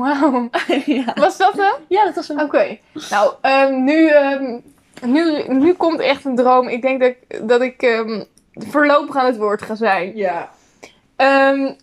Wauw. 0.00 0.48
ja. 0.86 1.14
Was 1.14 1.36
dat 1.36 1.52
hem? 1.52 1.74
ja, 1.88 2.04
dat 2.04 2.14
was 2.14 2.28
een... 2.28 2.40
Oké. 2.40 2.78
Nou, 3.10 3.34
ehm, 3.40 3.84
nu, 3.84 4.08
ehm, 4.08 4.58
nu, 5.04 5.44
nu 5.48 5.72
komt 5.72 6.00
echt 6.00 6.24
een 6.24 6.36
droom. 6.36 6.68
Ik 6.68 6.82
denk 6.82 7.00
dat 7.00 7.08
ik, 7.08 7.48
dat 7.48 7.60
ik 7.60 7.82
ehm, 7.82 8.22
voorlopig 8.52 9.16
aan 9.16 9.26
het 9.26 9.36
woord 9.36 9.62
ga 9.62 9.74
zijn. 9.74 10.16
Ja. 10.16 10.50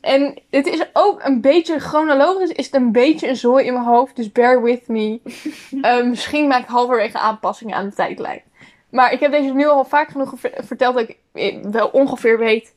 En 0.01 0.41
het 0.49 0.67
is 0.67 0.85
ook 0.93 1.23
een 1.23 1.41
beetje, 1.41 1.79
chronologisch 1.79 2.51
is 2.51 2.65
het 2.65 2.75
een 2.75 2.91
beetje 2.91 3.27
een 3.27 3.35
zooi 3.35 3.65
in 3.65 3.73
mijn 3.73 3.85
hoofd. 3.85 4.15
Dus 4.15 4.31
bear 4.31 4.63
with 4.63 4.87
me. 4.87 5.19
Misschien 6.09 6.47
maak 6.47 6.61
ik 6.61 6.67
halverwege 6.67 7.17
aanpassingen 7.17 7.75
aan 7.75 7.85
de 7.85 7.95
tijdlijn. 7.95 8.41
Maar 8.89 9.11
ik 9.11 9.19
heb 9.19 9.31
deze 9.31 9.53
nu 9.53 9.67
al 9.67 9.85
vaak 9.85 10.09
genoeg 10.09 10.33
verteld 10.57 10.95
dat 10.95 11.09
ik 11.09 11.17
eh, 11.33 11.63
wel 11.71 11.87
ongeveer 11.87 12.37
weet 12.37 12.73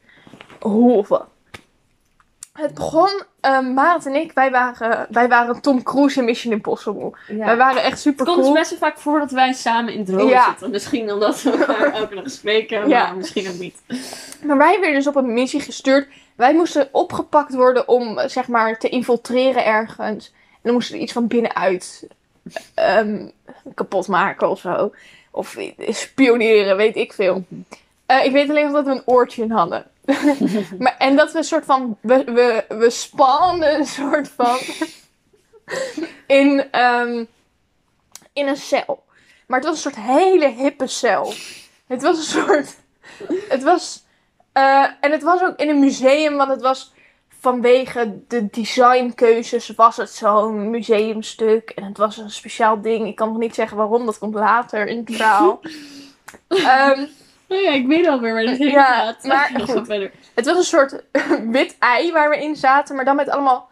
hoe 0.61 0.92
of 0.92 1.09
wat. 1.09 1.26
Het 2.61 2.75
begon, 2.75 3.23
um, 3.40 3.73
Marit 3.75 4.07
en 4.07 4.14
ik, 4.14 4.33
wij 4.33 4.50
waren, 4.50 5.07
wij 5.11 5.29
waren 5.29 5.61
Tom 5.61 5.83
Cruise 5.83 6.19
in 6.19 6.25
Mission 6.25 6.52
Impossible. 6.52 7.12
ja. 7.29 7.45
Wij 7.45 7.57
waren 7.57 7.83
echt 7.83 8.00
super 8.00 8.19
Het 8.26 8.29
komt 8.35 8.40
cool. 8.45 8.52
dus 8.55 8.61
best 8.69 8.81
wel 8.81 8.88
vaak 8.90 8.99
voor 8.99 9.19
dat 9.19 9.31
wij 9.31 9.52
samen 9.52 9.93
in 9.95 10.05
dromen 10.05 10.26
Ja. 10.26 10.45
zitten. 10.49 10.71
Misschien 10.71 11.12
omdat 11.12 11.43
we 11.43 11.50
elkaar 11.50 11.93
elke 12.00 12.14
dag 12.14 12.31
spreken, 12.31 12.88
Ja. 12.88 13.07
maar 13.07 13.17
misschien 13.17 13.49
ook 13.49 13.59
niet. 13.59 13.76
Maar 14.45 14.57
wij 14.57 14.73
werden 14.81 14.95
dus 14.95 15.07
op 15.07 15.17
een 15.17 15.33
missie 15.33 15.61
gestuurd. 15.61 16.09
Wij 16.37 16.55
moesten 16.55 16.88
opgepakt 16.93 17.55
worden 17.55 17.88
om, 17.88 18.19
zeg 18.29 18.49
maar, 18.49 18.79
te 18.79 18.88
infiltreren 18.88 19.64
ergens. 19.64 20.26
En 20.52 20.61
dan 20.62 20.73
moesten 20.73 20.95
we 20.95 21.00
iets 21.00 21.12
van 21.12 21.26
binnenuit 21.26 22.07
ehm, 22.75 23.26
kapot 23.75 24.09
maken 24.09 24.50
of 24.50 24.61
zo. 24.61 24.93
Of 25.31 25.57
spioneren, 25.88 26.76
weet 26.76 26.97
ik 26.97 27.12
veel. 27.12 27.45
Eh, 28.11 28.25
ik 28.25 28.33
weet 28.33 28.50
alleen 28.50 28.64
nog 28.64 28.73
dat 28.73 28.85
we 28.85 28.90
een 28.90 29.07
oortje 29.07 29.43
in 29.43 29.50
hadden. 29.50 29.87
maar, 30.79 30.97
en 30.99 31.17
dat 31.17 31.33
we 31.33 31.38
een 31.38 31.45
soort 31.45 31.64
van. 31.64 31.97
We, 32.00 32.25
we, 32.25 32.64
we 32.69 32.90
spannen 32.90 33.75
een 33.75 33.87
soort 33.87 34.29
van. 34.29 34.59
in, 36.40 36.71
ehm, 36.71 37.25
in 38.33 38.47
een 38.47 38.57
cel. 38.57 39.05
Maar 39.47 39.59
het 39.59 39.69
was 39.69 39.85
een 39.85 39.93
soort 39.93 40.07
hele 40.07 40.49
hippe 40.49 40.87
cel. 40.87 41.33
Het 41.87 42.02
was 42.02 42.17
een 42.17 42.43
soort. 42.43 42.76
Het 43.49 43.62
was. 43.62 44.05
eh, 44.52 44.87
en 45.00 45.11
het 45.11 45.23
was 45.23 45.43
ook 45.43 45.57
in 45.57 45.69
een 45.69 45.81
museum, 45.81 46.37
want 46.37 46.50
het 46.50 46.62
was 46.62 46.93
vanwege 47.40 48.21
de 48.29 48.50
designkeuzes 48.50 49.69
was 49.69 49.97
het 49.97 50.11
zo'n 50.11 50.71
museumstuk. 50.71 51.71
En 51.71 51.85
het 51.85 51.97
was 51.97 52.17
een 52.17 52.31
speciaal 52.31 52.81
ding. 52.81 53.07
Ik 53.07 53.17
kan 53.17 53.29
nog 53.29 53.38
niet 53.38 53.55
zeggen 53.55 53.76
waarom, 53.76 54.07
dat 54.07 54.19
komt 54.19 54.35
later 54.35 54.87
in 54.87 54.99
het 54.99 55.17
verhaal. 55.17 55.61
Ehm, 56.49 57.07
Oh 57.52 57.61
ja, 57.61 57.71
ik 57.71 57.87
weet 57.87 58.07
alweer 58.07 58.33
waar 58.35 58.42
dit 58.47 58.59
heen 58.59 58.71
Ja, 58.71 58.85
gaat. 58.85 59.25
maar 59.25 59.50
Ga 59.54 59.59
goed. 59.73 59.87
verder. 59.87 60.11
het 60.35 60.47
was 60.47 60.57
een 60.57 60.62
soort 60.62 61.02
wit 61.57 61.76
ei 61.78 62.12
waar 62.12 62.30
we 62.30 62.42
in 62.42 62.57
zaten, 62.57 62.97
maar 62.97 63.04
dan 63.04 63.16
met 63.16 63.28
allemaal 63.28 63.69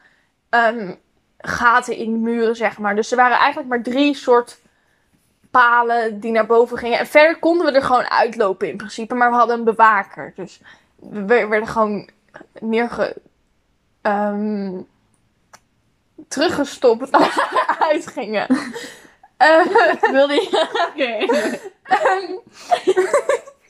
ehm, 0.50 0.94
gaten 1.38 1.96
in 1.96 2.12
de 2.12 2.18
muren, 2.18 2.56
zeg 2.56 2.78
maar. 2.78 2.94
Dus 2.94 3.10
er 3.10 3.16
waren 3.16 3.36
eigenlijk 3.36 3.68
maar 3.68 3.82
drie 3.82 4.14
soort 4.14 4.58
palen 5.50 6.20
die 6.20 6.32
naar 6.32 6.46
boven 6.46 6.78
gingen. 6.78 6.98
En 6.98 7.06
verder 7.06 7.38
konden 7.38 7.66
we 7.66 7.72
er 7.72 7.82
gewoon 7.82 8.10
uitlopen 8.10 8.68
in 8.68 8.76
principe, 8.76 9.14
maar 9.14 9.30
we 9.30 9.36
hadden 9.36 9.58
een 9.58 9.64
bewaker. 9.64 10.32
Dus 10.36 10.60
we 10.96 11.24
werden 11.48 11.66
gewoon 11.68 12.08
neerge... 12.60 13.16
ehm, 14.02 14.80
teruggestopt 16.28 17.12
als 17.12 17.34
we 17.34 17.64
eruit 17.78 18.06
gingen. 18.06 18.46
Eh, 19.36 19.64
Wilde 20.10 20.34
je... 20.34 20.66
Oké. 20.88 21.26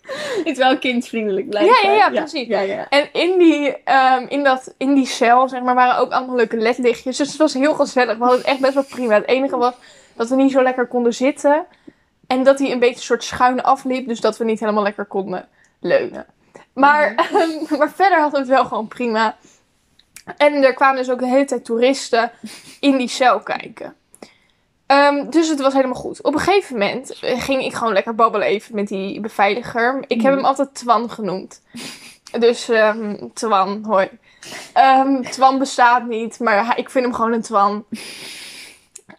Het 0.39 0.47
is 0.47 0.59
wel 0.59 0.79
kindvriendelijk 0.79 1.49
blijven. 1.49 1.75
Ja, 1.83 1.91
ja, 1.91 1.97
ja, 1.97 2.09
precies. 2.09 2.47
Ja, 2.47 2.61
ja. 2.61 2.89
En 2.89 3.13
in 3.13 3.39
die, 3.39 3.83
ehm, 3.85 4.27
in, 4.29 4.45
dat, 4.45 4.75
in 4.77 4.95
die 4.95 5.07
cel, 5.07 5.49
zeg 5.49 5.63
maar, 5.63 5.75
waren 5.75 5.99
ook 6.01 6.13
allemaal 6.13 6.37
leuke 6.37 6.57
ledlichtjes. 6.57 7.17
Dus 7.17 7.29
het 7.29 7.37
was 7.37 7.55
heel 7.55 7.75
gezellig. 7.75 8.17
We 8.17 8.23
hadden 8.23 8.39
het 8.39 8.49
echt 8.49 8.61
best 8.61 8.75
wel 8.75 8.85
prima. 8.85 9.15
Het 9.15 9.29
enige 9.29 9.57
was 9.57 9.75
dat 10.15 10.29
we 10.29 10.37
niet 10.37 10.53
zo 10.53 10.63
lekker 10.63 10.87
konden 10.87 11.15
zitten. 11.15 11.67
En 12.27 12.43
dat 12.43 12.59
hij 12.59 12.73
een 12.73 12.79
beetje 12.79 12.95
een 12.95 13.03
soort 13.03 13.25
schuin 13.25 13.63
afliep. 13.63 14.09
Dus 14.09 14.21
dat 14.21 14.39
we 14.39 14.45
niet 14.45 14.61
helemaal 14.61 14.83
lekker 14.83 15.05
konden 15.05 15.49
leunen. 15.81 16.27
Maar, 16.73 17.15
ehm, 17.17 17.79
maar 17.79 17.91
verder 17.91 18.21
hadden 18.21 18.41
we 18.41 18.47
het 18.47 18.57
wel 18.57 18.65
gewoon 18.65 18.89
prima. 18.89 19.37
En 20.37 20.55
er 20.55 20.75
kwamen 20.75 20.97
dus 20.97 21.11
ook 21.11 21.19
de 21.19 21.27
hele 21.27 21.45
tijd 21.45 21.65
toeristen 21.65 22.31
in 22.81 22.97
die 22.97 23.09
cel 23.09 23.41
kijken. 23.41 23.95
Ehm, 24.89 25.31
dus 25.31 25.49
het 25.49 25.61
was 25.61 25.73
helemaal 25.73 25.95
goed. 25.95 26.23
Op 26.23 26.35
een 26.35 26.41
gegeven 26.41 26.79
moment 26.79 27.19
eh, 27.21 27.41
ging 27.43 27.65
ik 27.65 27.75
gewoon 27.75 27.93
lekker 27.93 28.15
babbelen 28.15 28.47
even 28.47 28.75
met 28.75 28.89
die 28.89 29.21
beveiliger. 29.21 30.05
Ik 30.07 30.23
heb 30.23 30.35
hem 30.35 30.45
altijd 30.45 30.75
Twan 30.75 31.11
genoemd. 31.11 31.63
Dus 32.39 32.69
ehm, 32.69 33.17
Twan, 33.35 33.85
hoi. 33.87 34.09
Ehm, 34.73 35.23
Twan 35.23 35.59
bestaat 35.59 36.07
niet, 36.07 36.41
maar 36.41 36.79
ik 36.79 36.91
vind 36.91 37.05
hem 37.05 37.15
gewoon 37.15 37.33
een 37.33 37.43
Twan. 37.43 37.85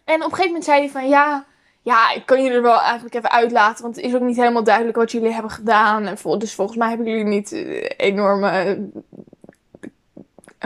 En 0.04 0.16
op 0.16 0.30
een 0.30 0.36
gegeven 0.36 0.46
moment 0.46 0.64
zei 0.64 0.78
hij 0.78 0.88
van 0.90 1.08
ja, 1.08 1.44
ja, 1.82 2.12
ik 2.12 2.26
kan 2.26 2.42
jullie 2.42 2.56
er 2.56 2.62
wel 2.62 2.80
eigenlijk 2.80 3.14
even 3.14 3.30
uitlaten, 3.30 3.82
want 3.82 3.96
het 3.96 4.04
is 4.04 4.14
ook 4.14 4.20
niet 4.20 4.36
helemaal 4.36 4.64
duidelijk 4.64 4.96
wat 4.96 5.12
jullie 5.12 5.32
hebben 5.32 5.50
gedaan. 5.50 6.06
En 6.06 6.18
vol- 6.18 6.38
dus 6.38 6.54
volgens 6.54 6.78
mij 6.78 6.88
hebben 6.88 7.06
jullie 7.06 7.24
niet 7.24 7.52
eh, 7.52 7.88
enorme, 7.96 8.50
eh, 8.50 8.78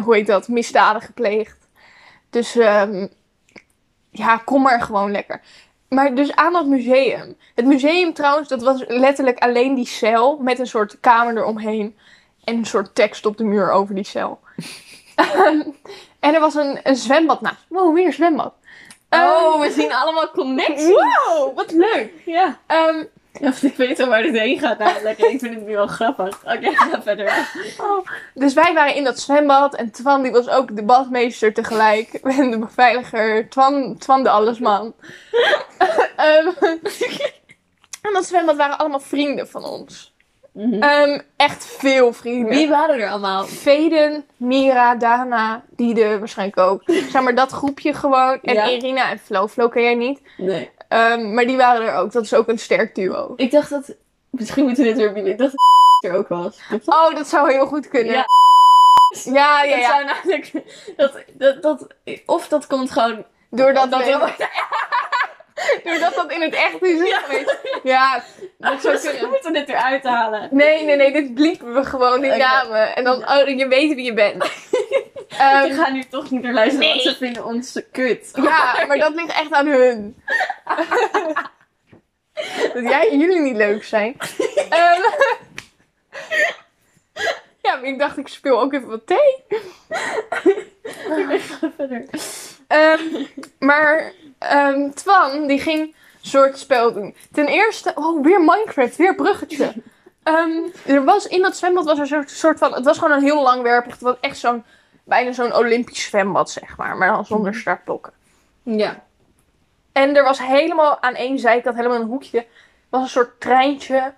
hoe 0.05 0.15
heet 0.15 0.27
dat, 0.27 0.49
misdaden 0.49 1.03
gepleegd. 1.03 1.69
Dus 2.31 2.59
ja, 4.15 4.37
kom 4.37 4.63
maar 4.63 4.81
gewoon 4.81 5.11
lekker. 5.11 5.41
Maar 5.89 6.15
dus 6.15 6.35
aan 6.35 6.53
dat 6.53 6.67
museum. 6.67 7.37
Het 7.55 7.65
museum 7.65 8.13
trouwens, 8.13 8.49
dat 8.49 8.63
was 8.63 8.85
letterlijk 8.87 9.39
alleen 9.39 9.75
die 9.75 9.87
cel 9.87 10.39
met 10.39 10.59
een 10.59 10.67
soort 10.67 11.01
kamer 11.01 11.37
eromheen. 11.37 11.97
En 12.45 12.57
een 12.57 12.67
soort 12.67 12.95
tekst 12.95 13.27
op 13.27 13.37
de 13.37 13.45
muur 13.45 13.71
over 13.71 13.95
die 13.95 14.05
cel. 14.05 14.41
en 16.21 16.35
er 16.35 16.41
was 16.41 16.55
een, 16.55 16.81
een 16.83 16.97
zwembad 16.97 17.41
naast. 17.41 17.65
Wow, 17.69 17.95
weer 17.95 18.07
een 18.07 18.13
zwembad. 18.13 18.55
Oh, 19.11 19.61
we 19.61 19.71
zien 19.71 19.93
allemaal 19.93 20.31
connecties. 20.31 20.89
Wow, 20.89 21.57
wat 21.57 21.73
leuk. 21.73 22.13
Ja. 22.25 22.59
Ehm, 22.67 23.05
Ik 23.41 23.77
weet 23.77 24.01
al 24.01 24.09
waar 24.09 24.23
dit 24.23 24.39
heen 24.39 24.59
gaat 24.59 24.79
namelijk. 24.79 25.19
Ik 25.19 25.41
vind 25.41 25.55
het 25.55 25.67
nu 25.67 25.75
wel 25.75 25.87
grappig. 25.87 26.43
Oké, 26.45 26.71
ga 26.77 27.03
verder. 27.03 27.49
dus 28.35 28.55
wij 28.55 28.75
waren 28.75 28.95
in 28.95 29.05
dat 29.05 29.21
zwembad. 29.21 29.75
En 29.75 29.91
Twan 29.91 30.23
die 30.23 30.33
was 30.33 30.49
ook 30.49 30.77
de 30.77 30.85
badmeester 30.85 31.55
tegelijk. 31.55 32.13
En 32.39 32.51
de 32.51 32.59
beveiliger. 32.59 33.49
Twan, 33.49 33.97
Twan 33.99 34.23
de 34.23 34.31
allesman. 34.31 34.95
Ehm, 36.17 36.49
en 38.03 38.13
dat 38.13 38.27
zwembad 38.27 38.57
waren 38.57 38.79
allemaal 38.79 39.01
vrienden 39.01 39.49
van 39.49 39.65
ons. 39.65 40.14
Mhm. 40.55 40.83
Ehm, 40.83 41.21
echt 41.37 41.67
veel 41.67 42.13
vrienden. 42.13 42.55
Wie 42.55 42.69
waren 42.69 43.01
er 43.01 43.09
allemaal? 43.11 43.45
Veden, 43.45 44.25
Mira, 44.37 44.95
Dana, 44.95 45.63
Diede 45.71 46.19
waarschijnlijk 46.19 46.59
ook. 46.59 46.83
Zeg 47.13 47.23
maar 47.23 47.35
dat 47.35 47.51
groepje 47.51 47.95
gewoon. 47.95 48.39
En 48.43 48.55
Ja. 48.55 48.69
Irina 48.69 49.11
en 49.11 49.19
Flo. 49.19 49.49
Flo 49.49 49.69
ken 49.69 49.83
jij 49.83 49.95
niet. 49.95 50.21
Nee. 50.37 50.71
Ehm, 50.89 51.35
maar 51.35 51.47
die 51.47 51.57
waren 51.57 51.87
er 51.87 51.95
ook. 51.95 52.13
Dat 52.13 52.25
is 52.25 52.35
ook 52.35 52.49
een 52.49 52.59
sterk 52.59 52.95
duo. 52.95 53.33
Ik 53.37 53.51
dacht 53.51 53.71
dat... 53.71 53.95
Misschien 54.31 54.65
moeten 54.65 54.83
we 54.83 54.89
dit 54.89 54.99
weer 54.99 55.09
opnieuw- 55.09 55.27
Ik 55.27 55.39
dacht 55.39 55.53
dat 56.01 56.11
er 56.13 56.19
ook 56.19 56.29
was. 56.29 56.59
Dat? 56.71 56.81
Oh, 56.87 57.15
dat 57.15 57.29
zou 57.29 57.53
heel 57.53 57.67
goed 57.67 57.89
kunnen. 57.89 58.13
Ja. 58.15 58.25
Ja, 59.25 59.63
ja, 59.63 59.77
Dat 59.77 59.85
zou 59.87 60.05
namelijk... 60.05 60.53
Dat, 60.97 61.13
dat, 61.33 61.63
dat, 61.63 61.87
of 62.27 62.49
dat 62.49 62.67
komt 62.67 62.91
gewoon... 62.91 63.25
Doordat, 63.51 63.91
dat 63.91 64.05
we- 64.05 64.47
doordat 65.85 66.15
dat 66.15 66.33
in 66.33 66.43
het 66.43 66.55
echt 66.55 66.83
is 66.83 67.09
Ja. 67.09 67.21
Ja, 67.83 68.25
dat 68.59 68.81
zou 68.81 68.99
kunnen. 68.99 69.29
moeten 69.31 69.53
we 69.53 69.59
dit 69.59 69.69
eruit 69.69 70.05
halen. 70.05 70.49
Nee, 70.51 70.85
nee, 70.85 70.97
nee. 70.97 71.13
Dit 71.13 71.35
bliepen 71.35 71.75
we 71.75 71.85
gewoon, 71.85 72.21
die 72.21 72.31
Oké. 72.31 72.39
namen. 72.39 72.97
En 72.97 73.05
dan, 73.05 73.29
oh, 73.29 73.49
je 73.49 73.69
weet 73.69 73.95
wie 73.95 74.05
je 74.05 74.15
bent. 74.15 74.45
Ehm, 75.39 75.65
Ik 75.65 75.75
ga 75.75 75.91
nu 75.91 76.05
toch 76.05 76.31
niet 76.31 76.43
naar 76.43 76.53
luisteren, 76.53 76.89
want 76.89 77.03
ze 77.03 77.17
vinden 77.17 77.45
ons 77.45 77.81
kut. 77.93 78.31
Ja, 78.35 78.85
maar 78.87 78.99
dat 78.99 79.15
ligt 79.15 79.33
echt 79.33 79.53
aan 79.53 79.67
hun. 79.67 80.17
dat 82.75 82.83
jij 82.83 83.09
en 83.11 83.19
jullie 83.19 83.41
niet 83.41 83.57
leuk 83.57 83.85
zijn. 83.85 84.17
Ehm, 84.71 85.01
ja, 87.63 87.75
maar 87.77 87.85
ik 87.85 87.99
dacht, 87.99 88.19
ik 88.19 88.29
speel 88.29 88.61
ook 88.61 88.73
even 88.73 88.89
wat 88.89 89.07
thee. 89.07 89.45
Ga 91.39 91.71
verder. 91.77 92.05
Ehm, 92.67 93.01
maar 93.59 94.13
ehm, 94.49 94.91
Twan, 94.91 95.47
die 95.47 95.61
ging 95.61 95.81
een 95.81 95.95
soort 96.21 96.59
spel 96.59 96.93
doen. 96.93 97.17
Ten 97.33 97.47
eerste, 97.47 97.93
oh, 97.95 98.23
weer 98.23 98.41
Minecraft, 98.41 98.97
weer 98.97 99.15
bruggetje. 99.15 99.73
Ehm, 100.23 100.63
er 100.87 101.05
was, 101.05 101.27
in 101.27 101.43
dat 101.43 101.57
zwembad 101.57 101.85
was 101.85 101.99
er 101.99 102.07
zo'n 102.07 102.25
soort 102.27 102.59
van, 102.59 102.75
het 102.75 102.85
was 102.85 102.99
gewoon 102.99 103.17
een 103.17 103.23
heel 103.23 103.43
langwerpig, 103.43 103.93
het 103.93 104.01
was 104.01 104.17
echt 104.21 104.39
zo'n, 104.39 104.65
bijna 105.03 105.33
zo'n 105.33 105.55
Olympisch 105.55 106.03
zwembad, 106.05 106.51
zeg 106.51 106.77
maar. 106.77 106.97
Maar 106.97 107.09
dan 107.09 107.27
zonder 107.27 107.55
startblokken. 107.55 108.13
Ja. 108.63 109.03
En 109.93 110.17
er 110.17 110.25
was 110.25 110.39
helemaal 110.39 111.03
aan 111.03 111.15
één 111.15 111.39
zijkant, 111.39 111.77
helemaal 111.77 112.01
een 112.01 112.07
hoekje, 112.07 112.47
was 112.89 113.03
een 113.03 113.09
soort 113.09 113.41
treintje. 113.41 114.13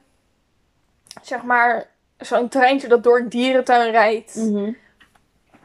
Zeg 1.22 1.42
maar, 1.42 1.86
zo'n 2.18 2.48
treintje 2.48 2.88
dat 2.88 3.02
door 3.02 3.18
een 3.18 3.28
dierentuin 3.28 3.90
rijdt. 3.90 4.34
Mhm. 4.34 4.72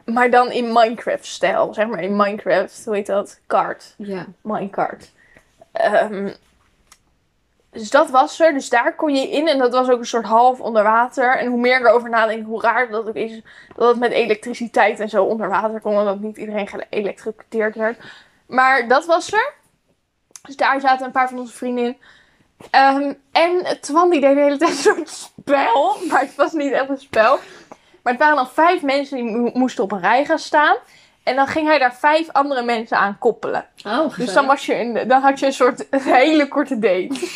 Maar 0.05 0.29
dan 0.29 0.51
in 0.51 0.73
Minecraft-stijl. 0.73 1.73
Zeg 1.73 1.87
maar 1.87 2.03
in 2.03 2.15
Minecraft, 2.15 2.85
hoe 2.85 2.95
heet 2.95 3.05
dat? 3.05 3.39
Kart. 3.47 3.93
Ja. 3.97 4.25
Minecart. 4.41 5.11
Ehm, 5.71 6.29
dus 7.69 7.89
dat 7.89 8.09
was 8.09 8.39
er. 8.39 8.53
Dus 8.53 8.69
daar 8.69 8.95
kon 8.95 9.15
je 9.15 9.29
in. 9.29 9.47
En 9.47 9.57
dat 9.57 9.71
was 9.71 9.89
ook 9.89 9.99
een 9.99 10.05
soort 10.05 10.25
half 10.25 10.59
onder 10.59 10.83
water. 10.83 11.37
En 11.37 11.47
hoe 11.47 11.59
meer 11.59 11.79
ik 11.79 11.85
erover 11.85 12.09
nadenk, 12.09 12.45
hoe 12.45 12.61
raar 12.61 12.89
dat 12.89 13.07
ook 13.07 13.15
is. 13.15 13.41
Dat 13.75 13.87
het 13.87 13.99
met 13.99 14.11
elektriciteit 14.11 14.99
en 14.99 15.09
zo 15.09 15.23
onder 15.23 15.49
water 15.49 15.81
kon. 15.81 15.97
En 15.97 16.05
dat 16.05 16.19
niet 16.19 16.37
iedereen 16.37 16.67
geëlektrocuteerd 16.67 17.75
werd. 17.75 17.97
Maar 18.45 18.87
dat 18.87 19.05
was 19.05 19.31
er. 19.33 19.53
Dus 20.41 20.55
daar 20.55 20.81
zaten 20.81 21.05
een 21.05 21.11
paar 21.11 21.29
van 21.29 21.39
onze 21.39 21.53
vrienden 21.53 21.85
in. 21.85 21.97
Ehm, 22.69 23.13
en 23.31 23.79
Twan 23.81 24.09
die 24.09 24.21
deed 24.21 24.35
de 24.35 24.41
hele 24.41 24.57
tijd 24.57 24.71
een 24.71 24.77
soort 24.77 25.09
spel. 25.09 25.97
Maar 26.09 26.21
het 26.21 26.35
was 26.35 26.53
niet 26.53 26.71
echt 26.71 26.89
een 26.89 26.97
spel. 26.97 27.39
Maar 28.03 28.13
het 28.13 28.21
waren 28.21 28.35
dan 28.35 28.49
vijf 28.49 28.81
mensen 28.81 29.17
die 29.17 29.25
mo- 29.37 29.51
moesten 29.53 29.83
op 29.83 29.91
een 29.91 30.01
rij 30.01 30.25
gaan 30.25 30.39
staan. 30.39 30.77
En 31.23 31.35
dan 31.35 31.47
ging 31.47 31.67
hij 31.67 31.79
daar 31.79 31.95
vijf 31.95 32.29
andere 32.31 32.63
mensen 32.63 32.97
aan 32.97 33.17
koppelen. 33.19 33.65
Oh, 33.85 34.17
Dus 34.17 34.33
dan, 34.33 34.45
was 34.45 34.65
je 34.65 34.73
in, 34.73 35.07
dan 35.07 35.21
had 35.21 35.39
je 35.39 35.45
een 35.45 35.53
soort 35.53 35.87
hele 36.03 36.47
korte 36.47 36.79
date. 36.79 37.29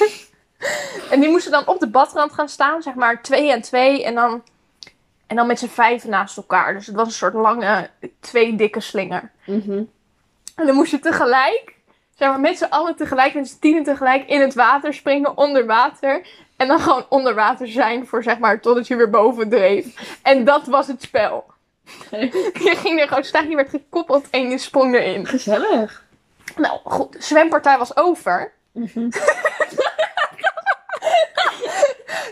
en 1.11 1.19
die 1.19 1.29
moesten 1.29 1.51
dan 1.51 1.67
op 1.67 1.79
de 1.79 1.87
badrand 1.89 2.33
gaan 2.33 2.49
staan, 2.49 2.81
zeg 2.81 2.93
maar 2.93 3.21
twee 3.21 3.51
en 3.51 3.61
twee. 3.61 4.03
En 4.03 4.15
dan, 4.15 4.43
en 5.27 5.35
dan 5.35 5.47
met 5.47 5.59
z'n 5.59 5.67
vijven 5.67 6.09
naast 6.09 6.37
elkaar. 6.37 6.73
Dus 6.73 6.87
het 6.87 6.95
was 6.95 7.07
een 7.07 7.13
soort 7.13 7.33
lange, 7.33 7.89
twee 8.19 8.55
dikke 8.55 8.79
slinger. 8.79 9.31
Mhm. 9.45 9.83
En 10.55 10.65
dan 10.65 10.75
moest 10.75 10.91
je 10.91 10.99
tegelijk, 10.99 11.73
zeg 12.17 12.29
maar 12.29 12.39
met 12.39 12.57
z'n 12.57 12.63
allen 12.69 12.95
tegelijk, 12.95 13.33
met 13.33 13.47
z'n 13.47 13.59
tienen 13.59 13.83
tegelijk 13.83 14.27
in 14.29 14.41
het 14.41 14.53
water 14.53 14.93
springen, 14.93 15.37
onder 15.37 15.65
water. 15.65 16.27
En 16.55 16.67
dan 16.67 16.79
gewoon 16.79 17.05
onder 17.09 17.35
water 17.35 17.67
zijn 17.67 18.07
voor 18.07 18.23
zeg 18.23 18.39
maar 18.39 18.59
totdat 18.61 18.87
je 18.87 18.95
weer 18.95 19.09
boven 19.09 19.49
dreef. 19.49 20.17
En 20.21 20.43
dat 20.43 20.67
was 20.67 20.87
het 20.87 21.01
spel. 21.01 21.45
Je 22.65 22.73
ging 22.75 22.99
er 22.99 23.07
gewoon 23.07 23.23
staan, 23.23 23.49
je 23.49 23.55
werd 23.55 23.69
gekoppeld 23.69 24.29
en 24.29 24.49
je 24.49 24.57
sprong 24.57 24.95
erin. 24.95 25.27
Gezellig. 25.27 26.03
Nou 26.55 26.79
goed, 26.83 27.11
de 27.13 27.21
zwempartij 27.21 27.77
was 27.77 27.97
over. 27.97 28.53
Mhm. 28.71 29.09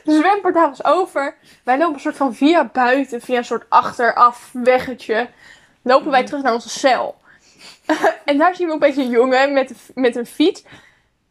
de 0.04 0.16
zwemportaal 0.20 0.70
was 0.70 0.84
over. 0.84 1.36
Wij 1.64 1.78
lopen 1.78 1.94
een 1.94 2.00
soort 2.00 2.16
van 2.16 2.36
via 2.36 2.70
buiten, 2.74 3.22
via 3.22 3.38
een 3.38 3.46
soort 3.46 3.66
achteraf 3.70 4.50
weggetje. 4.54 5.30
Lopen 5.82 6.12
wij 6.12 6.26
terug 6.26 6.44
naar 6.44 6.54
onze 6.54 6.70
cel. 6.70 7.16
en 8.26 8.38
daar 8.38 8.56
zien 8.56 8.68
we 8.68 8.74
opeens 8.74 8.98
een 8.98 9.10
jongen 9.10 9.54
met, 9.54 9.74
met 9.96 10.16
een 10.16 10.26
fiets. 10.26 10.64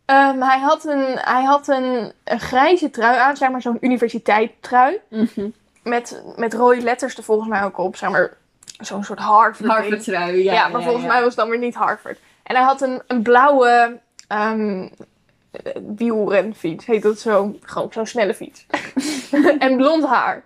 Ehm, 0.04 0.40
hij 0.40 0.58
had, 0.58 0.84
een, 0.84 1.18
hij 1.18 1.42
had 1.42 1.68
een, 1.68 2.12
een 2.24 2.40
grijze 2.40 2.90
trui 2.90 3.18
aan, 3.18 3.36
zeg 3.36 3.50
maar 3.50 3.62
zo'n 3.62 3.78
universiteitstrui. 3.80 4.98
Mhm. 5.08 5.48
Met, 5.82 6.22
met 6.36 6.54
rode 6.54 6.80
letters 6.80 7.16
er 7.16 7.22
volgens 7.22 7.48
mij 7.48 7.64
ook 7.64 7.78
op, 7.78 7.96
zeg 7.96 8.10
maar 8.10 8.36
zo'n 8.78 9.04
soort 9.04 9.18
Harvard. 9.18 9.70
Harvard 9.70 10.04
trui, 10.04 10.42
ja. 10.42 10.52
Ja, 10.52 10.68
maar 10.68 10.82
volgens 10.82 11.06
mij 11.06 11.18
was 11.18 11.28
het 11.28 11.36
dan 11.36 11.48
weer 11.48 11.58
niet 11.58 11.74
Harvard. 11.74 12.18
En 12.42 12.56
hij 12.56 12.64
had 12.64 12.80
een, 12.80 13.02
een 13.06 13.22
blauwe 13.22 14.00
eh, 14.28 15.72
wielrenfiets, 15.96 16.86
heet 16.86 17.02
dat 17.02 17.18
zo? 17.18 17.58
Gewoon 17.62 17.92
zo'n 17.92 18.06
snelle 18.06 18.34
fiets. 18.34 18.66
en 19.58 19.76
blond 19.76 20.06
haar. 20.06 20.42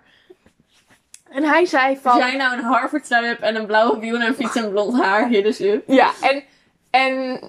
En 1.29 1.43
hij 1.43 1.65
zei 1.65 1.97
van... 2.01 2.11
Als 2.11 2.21
jij 2.21 2.35
nou 2.35 2.57
een 2.57 2.63
Harvard 2.63 3.05
trui 3.05 3.25
hebt 3.25 3.41
en 3.41 3.55
een 3.55 3.65
blauwe 3.65 3.99
wiel 3.99 4.19
en 4.19 4.69
blond 4.69 5.01
haar, 5.01 5.27
hier 5.27 5.43
dus 5.43 5.59
up. 5.59 5.83
Ja, 5.87 6.11
en, 6.21 6.43
en 6.89 7.39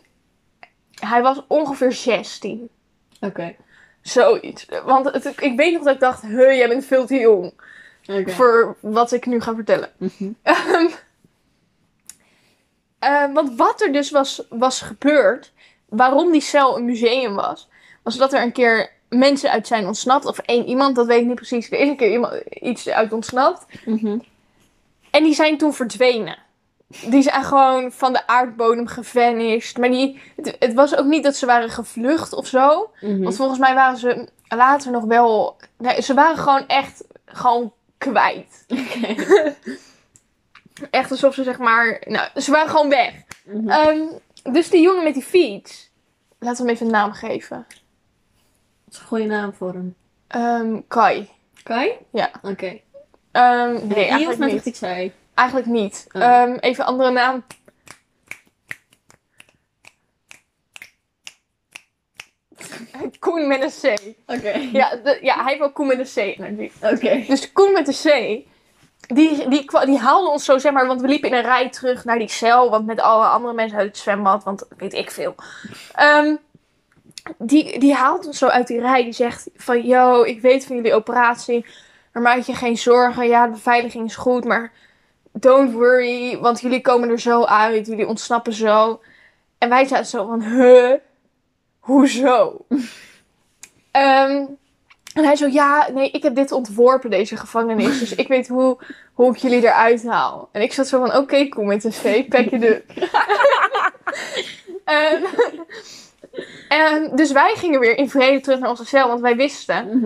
hij 1.00 1.22
was 1.22 1.42
ongeveer 1.46 1.92
16. 1.92 2.68
Oké. 3.20 3.54
Zoiets. 4.02 4.66
Want 4.84 5.12
het, 5.12 5.24
ik 5.40 5.56
weet 5.56 5.72
nog 5.72 5.82
dat 5.82 5.94
ik 5.94 6.00
dacht, 6.00 6.22
huh, 6.22 6.56
jij 6.56 6.68
bent 6.68 6.84
veel 6.84 7.06
te 7.06 7.18
jong. 7.18 7.52
Oké. 8.06 8.30
Voor 8.30 8.76
wat 8.80 9.12
ik 9.12 9.26
nu 9.26 9.40
ga 9.40 9.54
vertellen. 9.54 9.90
Mhm. 9.96 10.30
Ehm, 10.42 10.86
eh, 12.98 13.32
want 13.32 13.56
wat 13.56 13.80
er 13.80 13.92
dus 13.92 14.10
was, 14.10 14.42
was 14.48 14.80
gebeurd, 14.80 15.52
waarom 15.88 16.32
die 16.32 16.40
cel 16.40 16.76
een 16.76 16.84
museum 16.84 17.34
was, 17.34 17.68
was 18.02 18.16
dat 18.16 18.32
er 18.32 18.42
een 18.42 18.52
keer 18.52 18.90
mensen 19.08 19.50
uit 19.50 19.66
zijn 19.66 19.86
ontsnapt. 19.86 20.24
Of 20.24 20.38
één 20.38 20.66
iemand, 20.66 20.96
dat 20.96 21.06
weet 21.06 21.20
ik 21.20 21.26
niet 21.26 21.34
precies. 21.34 21.70
Er 21.70 21.78
is 21.78 21.88
een 21.88 21.96
keer 21.96 22.10
iemand, 22.10 22.42
iets 22.50 22.88
uit 22.88 23.12
ontsnapt. 23.12 23.66
Mhm. 23.84 24.18
En 25.10 25.24
die 25.24 25.34
zijn 25.34 25.58
toen 25.58 25.74
verdwenen. 25.74 26.38
Die 26.88 27.22
zijn 27.22 27.44
gewoon 27.44 27.92
van 27.92 28.12
de 28.12 28.26
aardbodem 28.26 28.86
gevanished. 28.86 29.78
Maar 29.78 29.88
die, 29.90 30.20
het, 30.36 30.56
het 30.58 30.74
was 30.74 30.96
ook 30.96 31.06
niet 31.06 31.22
dat 31.22 31.36
ze 31.36 31.46
waren 31.46 31.70
gevlucht 31.70 32.32
of 32.32 32.46
zo. 32.46 32.90
Mhm. 33.00 33.22
Want 33.22 33.36
volgens 33.36 33.58
mij 33.58 33.74
waren 33.74 33.98
ze 33.98 34.28
later 34.48 34.90
nog 34.90 35.04
wel... 35.04 35.56
Nee, 35.78 36.02
ze 36.02 36.14
waren 36.14 36.36
gewoon 36.38 36.66
echt 36.66 37.04
gewoon 37.24 37.72
kwijt. 37.98 38.64
Echt 40.90 41.10
alsof 41.10 41.34
ze 41.34 41.42
zeg 41.42 41.58
maar... 41.58 42.02
Nou, 42.06 42.28
ze 42.40 42.50
waren 42.50 42.68
gewoon 42.68 42.88
weg. 42.88 43.12
Mhm. 43.44 43.68
Ehm, 43.68 44.00
dus 44.42 44.70
die 44.70 44.82
jongen 44.82 45.04
met 45.04 45.14
die 45.14 45.22
fiets. 45.22 45.90
Laten 46.38 46.56
we 46.56 46.62
hem 46.62 46.72
even 46.74 46.86
een 46.86 46.92
naam 46.92 47.12
geven. 47.12 47.66
Wat 48.84 48.94
is 48.94 48.98
een 48.98 49.06
goede 49.06 49.24
naam 49.24 49.54
voor 49.54 49.72
hem? 49.72 49.94
Ehm, 50.26 50.80
Kai. 50.88 51.28
Kai? 51.62 51.92
Ja. 52.10 52.30
Oké. 52.42 52.80
Ehm, 53.32 53.72
Nee, 53.72 53.82
nee, 53.84 54.06
eigenlijk 54.06 54.38
met 54.38 54.64
niet. 54.64 54.82
Eigenlijk 55.38 55.66
niet. 55.66 56.06
Oh. 56.12 56.22
Ehm, 56.22 56.56
even 56.60 56.84
andere 56.84 57.10
naam. 57.10 57.44
Koen 63.18 63.48
met 63.48 63.62
een 63.62 63.96
C. 63.96 64.14
Oké. 64.26 64.50
Ja, 64.72 64.96
de- 64.96 65.18
ja, 65.22 65.34
hij 65.42 65.52
heeft 65.52 65.62
ook 65.62 65.74
Koen 65.74 65.86
met 65.86 66.16
een 66.16 66.36
C. 66.36 66.38
Oké. 66.82 67.24
Dus 67.26 67.52
Koen 67.52 67.72
met 67.72 67.88
een 67.88 68.10
C. 68.12 68.46
Die, 69.14 69.48
die, 69.48 69.70
die 69.86 69.98
haalde 69.98 70.30
ons 70.30 70.44
zo, 70.44 70.58
zeg 70.58 70.72
maar, 70.72 70.86
want 70.86 71.00
we 71.00 71.08
liepen 71.08 71.28
in 71.28 71.34
een 71.34 71.42
rij 71.42 71.68
terug 71.68 72.04
naar 72.04 72.18
die 72.18 72.28
cel. 72.28 72.70
Want 72.70 72.86
met 72.86 73.00
alle 73.00 73.26
andere 73.26 73.54
mensen 73.54 73.78
uit 73.78 73.86
het 73.86 73.96
zwembad, 73.96 74.44
want 74.44 74.66
weet 74.76 74.92
ik 74.92 75.10
veel. 75.10 75.34
Ehm, 75.94 76.36
die, 77.38 77.78
die 77.78 77.94
haalt 77.94 78.26
ons 78.26 78.38
zo 78.38 78.46
uit 78.46 78.66
die 78.66 78.80
rij. 78.80 79.02
Die 79.04 79.12
zegt 79.12 79.48
van, 79.56 79.82
yo, 79.86 80.22
ik 80.22 80.40
weet 80.40 80.66
van 80.66 80.76
jullie 80.76 80.94
operatie. 80.94 81.66
Maar 82.12 82.22
maak 82.22 82.38
je 82.42 82.54
geen 82.54 82.76
zorgen. 82.78 83.28
Ja, 83.28 83.44
de 83.46 83.52
beveiliging 83.52 84.06
is 84.06 84.16
goed, 84.16 84.44
maar 84.44 84.72
don't 85.40 85.72
worry. 85.72 86.38
Want 86.38 86.60
jullie 86.60 86.80
komen 86.80 87.08
er 87.08 87.20
zo 87.20 87.44
uit. 87.44 87.86
Jullie 87.86 88.06
ontsnappen 88.06 88.52
zo. 88.52 89.00
En 89.58 89.68
wij 89.68 89.84
zaten 89.84 90.06
zo 90.06 90.26
van, 90.26 90.42
huh? 90.42 90.92
Hoezo? 91.78 92.56
Ehm, 93.90 94.44
en 95.14 95.24
hij 95.24 95.36
zo, 95.36 95.46
ja, 95.46 95.88
nee, 95.92 96.10
ik 96.10 96.22
heb 96.22 96.34
dit 96.34 96.52
ontworpen, 96.52 97.10
deze 97.10 97.36
gevangenis. 97.36 97.98
Dus 97.98 98.14
ik 98.14 98.28
weet 98.28 98.48
hoe, 98.48 98.78
hoe 99.12 99.30
ik 99.32 99.36
jullie 99.36 99.62
eruit 99.62 100.06
haal. 100.06 100.48
En 100.52 100.62
ik 100.62 100.72
zat 100.72 100.88
zo 100.88 101.06
van, 101.06 101.16
oké, 101.16 101.48
kom 101.48 101.66
met 101.66 101.84
een 101.84 102.24
C, 102.24 102.28
pack 102.28 102.48
je 102.48 102.58
de... 102.58 102.82
en, 104.84 105.24
en 106.84 107.16
dus 107.16 107.32
wij 107.32 107.54
gingen 107.56 107.80
weer 107.80 107.96
in 107.98 108.10
vrede 108.10 108.40
terug 108.40 108.58
naar 108.58 108.70
onze 108.70 108.86
cel, 108.86 109.08
want 109.08 109.20
wij 109.20 109.36
wisten... 109.36 110.02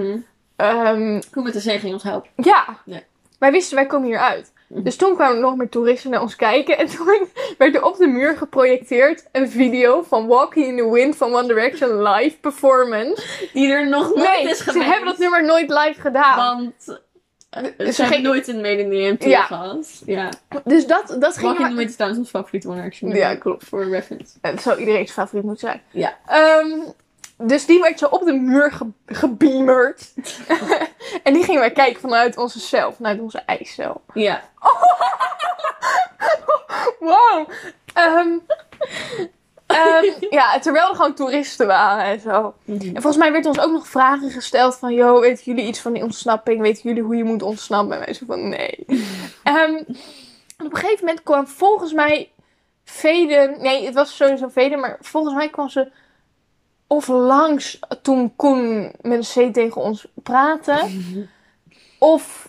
Ehm, 0.56 1.20
Koen 1.30 1.42
met 1.44 1.52
de 1.52 1.60
zee 1.60 1.78
ging 1.78 1.92
ons 1.92 2.02
helpen. 2.02 2.30
ja, 2.36 2.64
Nee. 2.84 3.04
wij 3.38 3.50
wisten, 3.52 3.76
wij 3.76 3.86
komen 3.86 4.08
hier 4.08 4.18
uit. 4.18 4.51
Dus 4.74 4.96
toen 4.96 5.14
kwamen 5.14 5.40
nog 5.40 5.56
meer 5.56 5.68
toeristen 5.68 6.10
naar 6.10 6.20
ons 6.20 6.36
kijken. 6.36 6.78
En 6.78 6.86
toen 6.96 7.28
werd 7.58 7.74
er 7.74 7.84
op 7.84 7.96
de 7.96 8.06
muur 8.06 8.36
geprojecteerd 8.36 9.28
een 9.32 9.50
video 9.50 10.02
van 10.02 10.26
Walking 10.26 10.66
in 10.66 10.76
the 10.76 10.90
Wind 10.90 11.16
van 11.16 11.34
One 11.34 11.46
Direction 11.46 12.02
live 12.02 12.36
performance. 12.40 13.22
Die 13.52 13.68
er 13.72 13.88
nog 13.88 14.14
nooit 14.14 14.28
Nee, 14.28 14.48
is 14.50 14.56
ze 14.58 14.62
geweest. 14.64 14.86
hebben 14.90 15.08
dat 15.08 15.18
nummer 15.18 15.44
nooit 15.44 15.70
live 15.70 16.00
gedaan. 16.00 16.36
Want 16.56 17.00
eh, 17.50 17.62
Ze 17.86 17.92
ze 17.92 18.02
hebben 18.02 18.22
nooit 18.22 18.48
een 18.48 18.60
Made 18.60 18.78
in 18.78 18.90
the 18.90 19.12
MT 19.12 19.24
Ja. 19.30 19.42
gehad. 19.42 20.02
Ja. 20.06 20.28
Dus 20.64 20.86
dat, 20.86 21.16
dat 21.18 21.32
ging 21.36 21.42
Walking 21.46 21.64
in 21.64 21.70
the 21.70 21.76
Wind 21.76 21.88
is 21.90 21.94
trouwens 21.94 22.20
ons 22.22 22.30
favoriete 22.30 22.68
One 22.68 22.76
Direction. 22.76 23.10
Ja, 23.14 23.34
klopt. 23.34 23.64
Voor 23.64 23.84
reference. 23.88 24.32
Het 24.40 24.62
zou 24.62 24.78
iedereen's 24.78 25.12
favoriet 25.12 25.44
moeten 25.44 25.68
zijn. 25.68 25.82
Ja. 25.90 26.16
Ehm, 26.26 26.80
dus 27.38 27.66
die 27.66 27.80
werd 27.80 27.98
zo 27.98 28.06
op 28.06 28.24
de 28.24 28.32
muur 28.32 28.72
ge 28.72 28.86
gebeamerd. 29.06 30.12
en 31.24 31.32
die 31.32 31.44
gingen 31.44 31.60
wij 31.60 31.72
kijken 31.72 32.00
vanuit 32.00 32.36
onze 32.36 32.60
cel, 32.60 32.92
vanuit 32.92 33.20
onze 33.20 33.38
ijscel. 33.38 34.02
Ja. 34.14 34.42
Wow. 36.98 37.48
Ehm, 37.94 38.38
ehm, 39.66 40.04
ja, 40.30 40.58
terwijl 40.58 40.88
er 40.88 40.94
gewoon 40.94 41.14
toeristen 41.14 41.66
waren 41.66 42.04
en 42.04 42.20
zo. 42.20 42.54
Mhm. 42.64 42.86
En 42.86 43.02
volgens 43.02 43.16
mij 43.16 43.32
werd 43.32 43.46
ons 43.46 43.60
ook 43.60 43.72
nog 43.72 43.86
vragen 43.86 44.30
gesteld 44.30 44.76
van... 44.76 44.94
Yo, 44.94 45.20
weten 45.20 45.44
jullie 45.44 45.66
iets 45.66 45.80
van 45.80 45.92
die 45.92 46.02
ontsnapping? 46.02 46.60
Weten 46.60 46.82
jullie 46.82 47.02
hoe 47.02 47.16
je 47.16 47.24
moet 47.24 47.42
ontsnappen? 47.42 47.96
En 47.96 48.04
wij 48.04 48.14
zo 48.14 48.26
van, 48.26 48.48
nee. 48.48 48.84
Ehm, 49.42 49.74
en 50.56 50.66
op 50.66 50.72
een 50.72 50.76
gegeven 50.76 51.04
moment 51.04 51.22
kwam 51.22 51.46
volgens 51.46 51.92
mij 51.92 52.30
Veden... 52.84 53.62
Nee, 53.62 53.84
het 53.84 53.94
was 53.94 54.16
sowieso 54.16 54.48
Veden, 54.48 54.80
maar 54.80 54.96
volgens 55.00 55.34
mij 55.34 55.48
kwam 55.48 55.68
ze... 55.68 55.90
Of 56.92 57.08
langs 57.08 57.78
toen 58.02 58.36
Koen 58.36 58.92
met 59.00 59.34
een 59.34 59.50
C 59.50 59.54
tegen 59.54 59.82
ons 59.82 60.06
praatte. 60.22 60.88
Of 61.98 62.48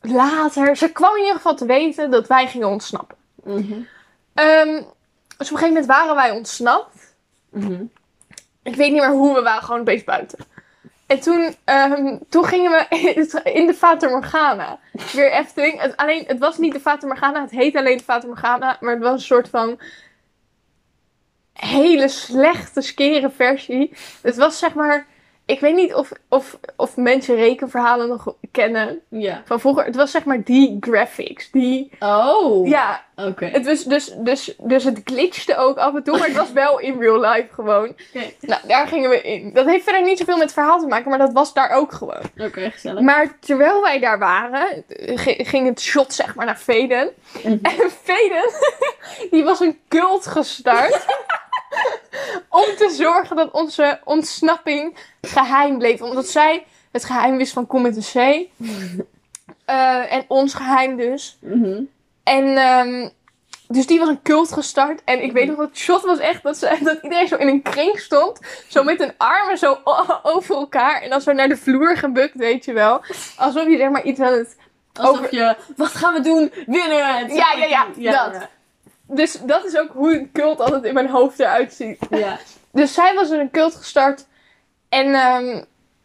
later. 0.00 0.76
Ze 0.76 0.92
kwam 0.92 1.14
in 1.14 1.20
ieder 1.20 1.34
geval 1.34 1.54
te 1.54 1.66
weten 1.66 2.10
dat 2.10 2.26
wij 2.26 2.46
gingen 2.46 2.68
ontsnappen. 2.68 3.16
Mhm. 3.42 3.80
Ehm, 4.34 4.68
dus 4.68 4.82
op 4.82 5.38
een 5.38 5.46
gegeven 5.46 5.68
moment 5.68 5.86
waren 5.86 6.14
wij 6.14 6.30
ontsnapt. 6.30 7.14
Mhm. 7.50 7.82
Ik 8.62 8.76
weet 8.76 8.92
niet 8.92 9.00
meer 9.00 9.10
hoe, 9.10 9.34
we 9.34 9.42
waren 9.42 9.62
gewoon 9.62 9.78
een 9.78 9.84
beetje 9.84 10.04
buiten. 10.04 10.38
En 11.06 11.20
toen, 11.20 11.54
ehm, 11.64 12.18
toen 12.28 12.44
gingen 12.44 12.70
we 12.70 12.86
in 13.60 13.66
de 13.66 13.74
Fata 13.74 14.08
Morgana. 14.08 14.78
Weer 15.12 15.32
Efteling. 15.32 15.80
Het, 15.80 15.96
alleen, 15.96 16.24
het 16.26 16.38
was 16.38 16.58
niet 16.58 16.72
de 16.72 16.80
Fata 16.80 17.06
Morgana, 17.06 17.40
het 17.40 17.50
heet 17.50 17.76
alleen 17.76 17.96
de 17.96 18.04
Fata 18.04 18.26
Morgana. 18.26 18.76
Maar 18.80 18.94
het 18.94 19.02
was 19.02 19.12
een 19.12 19.20
soort 19.20 19.48
van 19.48 19.78
hele 21.54 22.08
slechte, 22.08 22.80
skere 22.80 23.30
versie. 23.30 23.92
Het 24.22 24.36
was 24.36 24.58
zeg 24.58 24.74
maar... 24.74 25.06
Ik 25.46 25.60
weet 25.60 25.74
niet 25.74 25.94
of, 25.94 26.12
of, 26.28 26.58
of 26.76 26.96
mensen 26.96 27.36
rekenverhalen 27.36 28.08
nog 28.08 28.34
kennen 28.52 29.00
Ja. 29.08 29.42
van 29.44 29.60
vroeger. 29.60 29.84
Het 29.84 29.96
was 29.96 30.10
zeg 30.10 30.24
maar 30.24 30.42
die 30.44 30.76
graphics. 30.80 31.50
Die, 31.50 31.90
Oh. 32.00 32.68
ja, 32.68 33.04
Oké. 33.16 33.44
het 33.44 33.66
was 33.66 33.84
dus, 33.84 34.14
dus, 34.18 34.54
dus 34.58 34.84
het 34.84 35.00
glitchte 35.04 35.56
ook 35.56 35.76
af 35.78 35.94
en 35.94 36.02
toe, 36.02 36.18
maar 36.18 36.26
het 36.26 36.36
was 36.36 36.52
wel 36.52 36.78
in 36.78 36.98
real 37.00 37.20
life 37.20 37.48
gewoon. 37.52 37.94
Nou, 38.40 38.60
daar 38.66 38.86
gingen 38.86 39.10
we 39.10 39.22
in. 39.22 39.52
Dat 39.52 39.66
heeft 39.66 39.84
verder 39.84 40.02
niet 40.02 40.18
zoveel 40.18 40.34
met 40.36 40.44
het 40.44 40.52
verhaal 40.52 40.78
te 40.80 40.86
maken, 40.86 41.10
maar 41.10 41.18
dat 41.18 41.32
was 41.32 41.52
daar 41.52 41.70
ook 41.70 41.92
gewoon. 41.92 42.22
Oké, 42.38 42.70
gezellig. 42.70 43.00
Maar 43.02 43.36
terwijl 43.40 43.82
wij 43.82 43.98
daar 44.00 44.18
waren, 44.18 44.84
ging 45.24 45.66
het 45.68 45.80
shot 45.80 46.12
zeg 46.12 46.34
maar 46.34 46.46
naar 46.46 46.58
Veden. 46.58 47.10
Mhm. 47.42 47.48
En 47.62 47.90
Veden, 48.02 48.50
die 49.30 49.44
was 49.44 49.60
een 49.60 49.78
cult 49.88 50.26
gestart. 50.26 51.04
om 52.48 52.64
te 52.76 52.94
zorgen 52.98 53.36
dat 53.36 53.50
onze 53.50 54.00
ontsnapping 54.04 54.96
geheim 55.20 55.78
bleef. 55.78 56.02
Omdat 56.02 56.28
zij 56.28 56.66
het 56.92 57.04
geheim 57.04 57.36
wist 57.36 57.52
van 57.52 57.66
Kom 57.66 57.82
met 57.82 57.96
een 57.96 58.46
C. 58.46 58.46
Eh, 59.64 60.12
en 60.12 60.24
ons 60.28 60.54
geheim 60.54 60.96
dus. 60.96 61.38
Mhm. 61.40 61.82
En 62.22 62.56
ehm, 62.56 63.08
dus 63.68 63.86
die 63.86 63.98
was 63.98 64.08
een 64.08 64.22
cult 64.22 64.52
gestart. 64.52 65.02
En 65.04 65.22
ik 65.22 65.32
weet 65.32 65.46
nog 65.46 65.56
dat 65.56 65.68
het 65.68 65.78
shot 65.78 66.02
was 66.02 66.18
echt 66.18 66.42
dat, 66.42 66.56
ze, 66.56 66.78
dat 66.82 67.02
iedereen 67.02 67.28
zo 67.28 67.36
in 67.36 67.48
een 67.48 67.62
kring 67.62 67.98
stond. 67.98 68.40
Zo 68.68 68.82
met 68.82 68.98
hun 68.98 69.14
armen 69.16 69.58
zo 69.58 69.78
over 70.22 70.56
elkaar. 70.56 71.02
En 71.02 71.10
dan 71.10 71.20
zo 71.20 71.32
naar 71.32 71.48
de 71.48 71.56
vloer 71.56 71.96
gebukt, 71.96 72.34
weet 72.34 72.64
je 72.64 72.72
wel. 72.72 73.00
Alsof 73.36 73.68
je 73.68 73.76
zeg 73.76 73.90
maar 73.90 74.04
iets 74.04 74.20
aan 74.20 74.32
het... 74.32 74.56
Alsof 74.92 75.18
Over- 75.18 75.34
je, 75.34 75.56
wat 75.76 75.88
gaan 75.88 76.14
we 76.14 76.20
doen? 76.20 76.52
Winnen! 76.66 77.18
het! 77.18 77.34
Ja, 77.34 77.52
ja, 77.52 77.86
ja, 77.96 78.28
dat. 78.28 78.48
Dus 79.06 79.32
dat 79.46 79.64
is 79.64 79.76
ook 79.78 79.90
hoe 79.92 80.14
een 80.18 80.30
cult 80.32 80.60
altijd 80.60 80.84
in 80.84 80.94
mijn 80.94 81.08
hoofd 81.08 81.40
eruit 81.40 81.72
ziet. 81.74 81.98
Ja. 82.10 82.38
Dus 82.72 82.94
zij 82.94 83.14
was 83.14 83.30
in 83.30 83.38
een 83.40 83.50
cult 83.50 83.74
gestart. 83.74 84.26
En 84.88 85.14
ehm, 85.14 85.62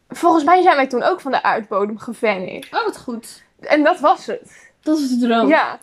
volgens 0.10 0.44
mij 0.44 0.62
zijn 0.62 0.76
wij 0.76 0.88
toen 0.88 1.04
ook 1.04 1.22
van 1.22 1.32
de 1.32 1.44
aardbodem 1.44 1.98
gevanished. 1.98 2.74
Oh, 2.74 2.84
wat 2.86 2.98
goed. 2.98 3.44
En 3.60 3.84
dat 3.84 4.00
was 4.00 4.26
het. 4.26 4.70
Dat 4.82 4.98
is 4.98 5.10
de 5.10 5.28
droom. 5.28 5.48
Ja. 5.48 5.80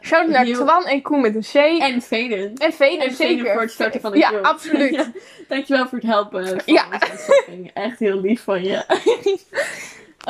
Shout 0.00 0.28
naar 0.28 0.44
Heel- 0.44 0.54
Twan 0.64 0.84
en 0.86 1.02
Koen 1.02 1.20
met 1.20 1.34
een 1.34 1.42
C. 1.52 1.54
En, 1.54 1.78
En 1.80 2.02
Veden. 2.02 2.54
en 2.56 2.72
Veden, 2.72 3.06
En 3.06 3.14
zeker. 3.14 3.52
Voor 3.52 3.60
het 3.62 3.70
starten 3.70 4.00
van 4.00 4.12
de 4.12 4.18
Ja, 4.18 4.30
absoluut. 4.42 4.94
Ja, 4.96 5.06
dankjewel 5.48 5.88
voor 5.88 5.98
het 5.98 6.06
helpen. 6.06 6.46
Van 6.48 6.60
Ja. 6.64 6.86
Echt 7.74 7.98
heel 7.98 8.20
lief 8.20 8.42
van 8.42 8.62
je. 8.64 8.84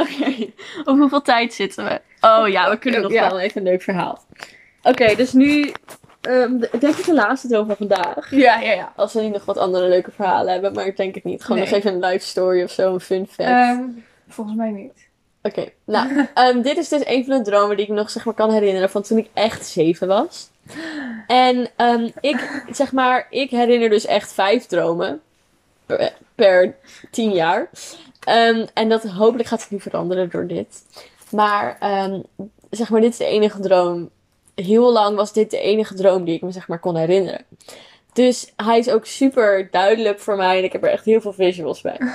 Oké, 0.01 0.51
op 0.91 0.99
hoeveel 0.99 1.23
tijd 1.23 1.55
zitten 1.55 1.85
we? 1.85 2.01
Oh 2.21 2.49
ja, 2.49 2.71
we 2.71 2.79
kunnen 2.79 3.03
nog 3.03 3.13
Ja. 3.13 3.29
wel 3.31 3.41
even 3.41 3.61
een 3.61 3.67
leuk 3.67 3.83
verhaal. 3.83 4.25
Oké, 4.83 5.15
dus 5.15 5.33
nu 5.33 5.73
de- 6.61 6.69
denk 6.79 6.97
ik 6.97 7.05
de 7.05 7.15
laatste 7.15 7.49
droom 7.49 7.67
van 7.67 7.77
vandaag. 7.77 8.31
Ja, 8.31 8.61
ja, 8.61 8.73
ja. 8.73 8.93
Als 8.97 9.13
we 9.13 9.21
niet 9.21 9.33
nog 9.33 9.45
wat 9.45 9.59
andere 9.59 9.89
leuke 9.89 10.11
verhalen 10.11 10.53
hebben, 10.53 10.73
maar 10.73 10.87
ik 10.87 10.97
denk 10.97 11.15
het 11.15 11.25
niet. 11.25 11.43
Gewoon 11.45 11.59
Nee. 11.59 11.69
nog 11.71 11.79
even 11.79 11.93
een 11.95 12.05
live 12.11 12.27
story 12.27 12.63
of 12.63 12.71
zo, 12.71 12.93
een 12.95 13.01
fun 13.01 13.27
fact. 13.27 13.49
Ehm, 13.49 13.83
volgens 14.29 14.57
mij 14.57 14.71
niet. 14.71 15.09
Oké, 15.43 15.69
nou, 15.85 16.09
ehm, 16.35 16.63
dit 16.63 16.77
is 16.77 16.89
dus 16.89 17.07
een 17.07 17.25
van 17.25 17.37
de 17.39 17.45
dromen 17.51 17.77
die 17.77 17.87
ik 17.87 17.93
nog 17.93 18.11
zeg 18.11 18.25
maar 18.25 18.35
kan 18.35 18.53
herinneren 18.53 18.91
van 18.91 19.03
toen 19.03 19.19
ik 19.19 19.29
echt 19.33 19.67
zeven 19.67 20.09
was. 20.09 20.51
En 21.27 21.69
ik, 22.21 22.63
zeg 22.71 22.93
maar, 22.93 23.27
ik 23.31 23.51
herinner 23.51 23.89
dus 23.89 24.07
echt 24.07 24.33
vijf 24.33 24.67
dromen 24.67 25.21
per, 25.87 26.13
per 26.35 26.77
tien 27.11 27.31
jaar. 27.33 27.71
En 28.75 28.89
dat 28.89 29.03
hopelijk 29.03 29.49
gaat 29.49 29.61
het 29.63 29.71
niet 29.71 29.83
veranderen 29.83 30.31
door 30.31 30.47
dit. 30.47 30.83
Maar, 31.31 31.79
zeg 32.71 32.91
maar, 32.91 33.01
dit 33.01 33.11
is 33.11 33.17
de 33.17 33.25
enige 33.25 33.61
droom. 33.61 34.11
Heel 34.55 34.93
lang 34.93 35.17
was 35.17 35.33
dit 35.33 35.51
de 35.51 35.59
enige 35.59 35.95
droom 35.95 36.25
die 36.25 36.35
ik 36.35 36.43
me 36.43 36.51
zeg 36.51 36.69
maar 36.69 36.81
kon 36.81 36.97
herinneren. 36.97 37.45
Dus 38.13 38.53
hij 38.57 38.79
is 38.79 38.91
ook 38.91 39.07
super 39.07 39.69
duidelijk 39.71 40.21
voor 40.21 40.37
mij 40.37 40.59
en 40.59 40.65
ik 40.65 40.73
heb 40.73 40.85
er 40.85 40.91
echt 40.91 41.05
heel 41.05 41.21
veel 41.21 41.33
visuals 41.33 41.81
bij. 41.81 41.99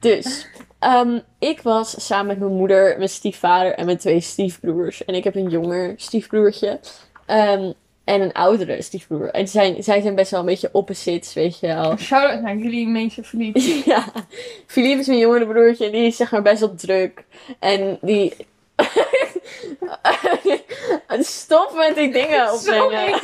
Dus, 0.00 0.46
Ehm, 0.78 1.18
ik 1.38 1.60
was 1.60 2.06
samen 2.06 2.26
met 2.26 2.38
mijn 2.38 2.52
moeder, 2.52 2.96
mijn 2.96 3.08
stiefvader 3.08 3.74
en 3.74 3.84
mijn 3.84 3.98
twee 3.98 4.20
stiefbroers. 4.20 5.04
En 5.04 5.14
ik 5.14 5.24
heb 5.24 5.34
een 5.34 5.48
jonger 5.48 5.94
stiefbroertje. 5.96 6.80
Ehm, 7.26 7.72
en 8.04 8.20
een 8.20 8.32
oudere 8.32 8.82
stiefbroer. 8.82 9.30
En 9.30 9.48
zijn, 9.48 9.82
zij 9.82 10.00
zijn 10.00 10.14
best 10.14 10.30
wel 10.30 10.40
een 10.40 10.46
beetje 10.46 10.68
opposites, 10.72 11.34
weet 11.34 11.58
je 11.60 11.66
wel. 11.66 11.96
Shout-out 11.98 12.42
naar 12.42 12.56
jullie 12.56 12.88
mensen 12.88 13.24
verliefd. 13.24 13.84
ja. 13.84 14.12
Philippe 14.66 15.00
is 15.00 15.06
mijn 15.06 15.18
jongere 15.18 15.46
broertje 15.46 15.84
en 15.86 15.92
die 15.92 16.06
is 16.06 16.16
zeg 16.16 16.30
maar 16.30 16.42
best 16.42 16.60
wel 16.60 16.74
druk. 16.74 17.24
En 17.58 17.98
die... 18.00 18.34
Stop 21.20 21.74
met 21.74 21.94
die 21.94 22.12
dingen 22.12 22.52
opbrengen. 22.52 23.20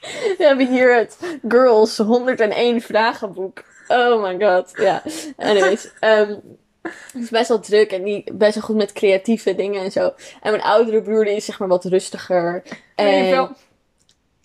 We 0.00 0.34
hebben 0.38 0.68
hier 0.68 0.96
het 0.96 1.18
Girls 1.48 1.96
101 1.96 2.80
vragenboek. 2.80 3.64
Oh 3.88 4.22
my 4.22 4.46
god. 4.46 4.72
Ja. 4.76 5.02
Anyways. 5.36 5.88
ehm 6.00 6.34
het 6.82 7.22
is 7.22 7.30
best 7.30 7.48
wel 7.48 7.60
druk 7.60 7.92
en 7.92 8.04
die 8.04 8.24
best 8.32 8.54
wel 8.54 8.62
goed 8.62 8.76
met 8.76 8.92
creatieve 8.92 9.54
dingen 9.54 9.82
en 9.82 9.92
zo. 9.92 10.12
En 10.42 10.50
mijn 10.50 10.62
oudere 10.62 11.02
broer 11.02 11.24
die 11.24 11.34
is 11.34 11.44
zeg 11.44 11.58
maar 11.58 11.68
wat 11.68 11.84
rustiger. 11.84 12.62
En... 12.94 13.56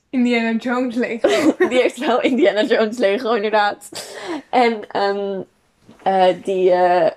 Indiana 0.09 0.57
Jones 0.57 0.95
Lego. 0.95 1.55
die 1.69 1.81
heeft 1.81 1.97
wel 1.97 2.21
Indiana 2.21 2.63
Jones 2.63 2.97
Lego 2.97 3.33
inderdaad. 3.33 3.89
En 4.49 4.87
ehm, 4.91 5.41
eh, 6.05 6.25
die, 6.43 6.71
eh, 6.71 7.11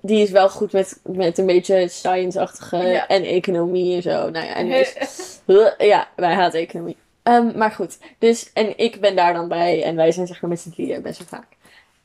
die 0.00 0.22
is 0.22 0.30
wel 0.30 0.48
goed 0.50 0.72
met, 0.72 1.00
met 1.02 1.38
een 1.38 1.46
beetje 1.46 1.88
science-achtige 1.88 2.76
Ja. 2.76 3.06
en 3.06 3.22
economie 3.24 3.96
en 3.96 4.02
zo. 4.02 4.30
Nou 4.30 4.46
ja, 4.46 4.54
en 4.54 4.68
dus, 4.68 4.94
Ja, 5.78 6.08
wij 6.16 6.34
haten 6.34 6.60
economie. 6.60 6.96
Ehm, 7.22 7.58
maar 7.58 7.70
goed, 7.70 7.98
dus, 8.18 8.50
en 8.52 8.78
ik 8.78 9.00
ben 9.00 9.16
daar 9.16 9.32
dan 9.32 9.48
bij 9.48 9.82
en 9.82 9.96
wij 9.96 10.12
zijn 10.12 10.26
zeg 10.26 10.40
maar 10.40 10.50
met 10.50 10.60
z'n 10.60 10.70
drieën 10.70 11.02
best 11.02 11.18
wel 11.18 11.28
vaak. 11.40 11.48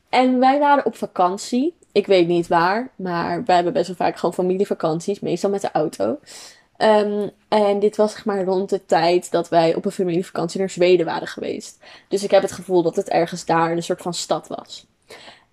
En 0.08 0.38
wij 0.38 0.58
waren 0.58 0.86
op 0.86 0.96
vakantie. 0.96 1.76
Ik 1.92 2.06
weet 2.06 2.26
niet 2.26 2.46
waar, 2.48 2.88
maar 2.96 3.44
wij 3.44 3.54
hebben 3.54 3.72
best 3.72 3.86
wel 3.86 3.96
vaak 3.96 4.16
gewoon 4.18 4.34
familievakanties, 4.34 5.20
meestal 5.20 5.50
met 5.50 5.60
de 5.60 5.70
auto. 5.72 6.18
Ehm, 6.76 7.28
en 7.48 7.78
dit 7.78 7.96
was 7.96 8.12
zeg 8.12 8.24
maar 8.24 8.44
rond 8.44 8.70
de 8.70 8.86
tijd 8.86 9.30
dat 9.30 9.48
wij 9.48 9.74
op 9.74 9.84
een 9.84 9.90
familievakantie 9.92 10.60
naar 10.60 10.70
Zweden 10.70 11.06
waren 11.06 11.28
geweest. 11.28 11.78
Dus 12.08 12.22
ik 12.24 12.30
heb 12.30 12.42
het 12.42 12.52
gevoel 12.52 12.82
dat 12.82 12.96
het 12.96 13.08
ergens 13.08 13.44
daar 13.44 13.70
een 13.70 13.82
soort 13.82 14.02
van 14.02 14.14
stad 14.14 14.46
was. 14.48 14.86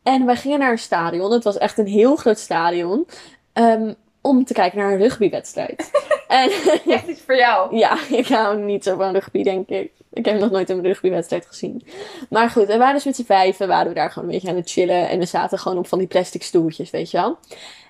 En 0.06 0.26
wij 0.26 0.36
gingen 0.36 0.60
naar 0.60 0.72
een 0.72 0.78
stadion. 0.78 1.32
Het 1.32 1.44
was 1.44 1.58
echt 1.58 1.78
een 1.78 1.88
heel 1.88 2.16
groot 2.16 2.40
stadion. 2.40 3.08
ehm, 3.54 3.94
om 4.22 4.46
te 4.46 4.54
kijken 4.54 4.78
naar 4.78 4.92
een 4.92 4.98
rugbywedstrijd. 4.98 5.92
en 6.28 6.50
Echt 6.88 7.08
iets 7.08 7.22
voor 7.22 7.36
jou. 7.36 7.76
ja, 7.78 7.98
ik 8.10 8.28
hou 8.28 8.60
niet 8.60 8.84
zo 8.84 8.96
van 8.96 9.14
rugby, 9.14 9.44
denk 9.44 9.70
ik. 9.70 9.92
Ik 10.14 10.26
heb 10.26 10.40
nog 10.40 10.52
nooit 10.52 10.70
een 10.70 10.82
rugbywedstrijd 10.84 11.46
gezien. 11.46 11.84
Maar 12.30 12.50
goed, 12.50 12.68
we 12.68 12.78
waren 12.78 12.94
dus 12.94 13.04
met 13.06 13.16
z'n 13.16 13.24
vijven, 13.24 13.68
waren 13.68 13.88
we 13.88 13.94
daar 13.94 14.12
gewoon 14.12 14.28
een 14.28 14.34
beetje 14.34 14.50
aan 14.50 14.56
het 14.56 14.72
chillen. 14.72 15.10
En 15.10 15.20
we 15.20 15.26
zaten 15.26 15.60
gewoon 15.60 15.78
op 15.78 15.88
van 15.88 15.98
die 16.00 16.08
plastic 16.08 16.44
stoeltjes, 16.44 16.90
weet 16.90 17.12
je 17.12 17.18
wel. 17.18 17.38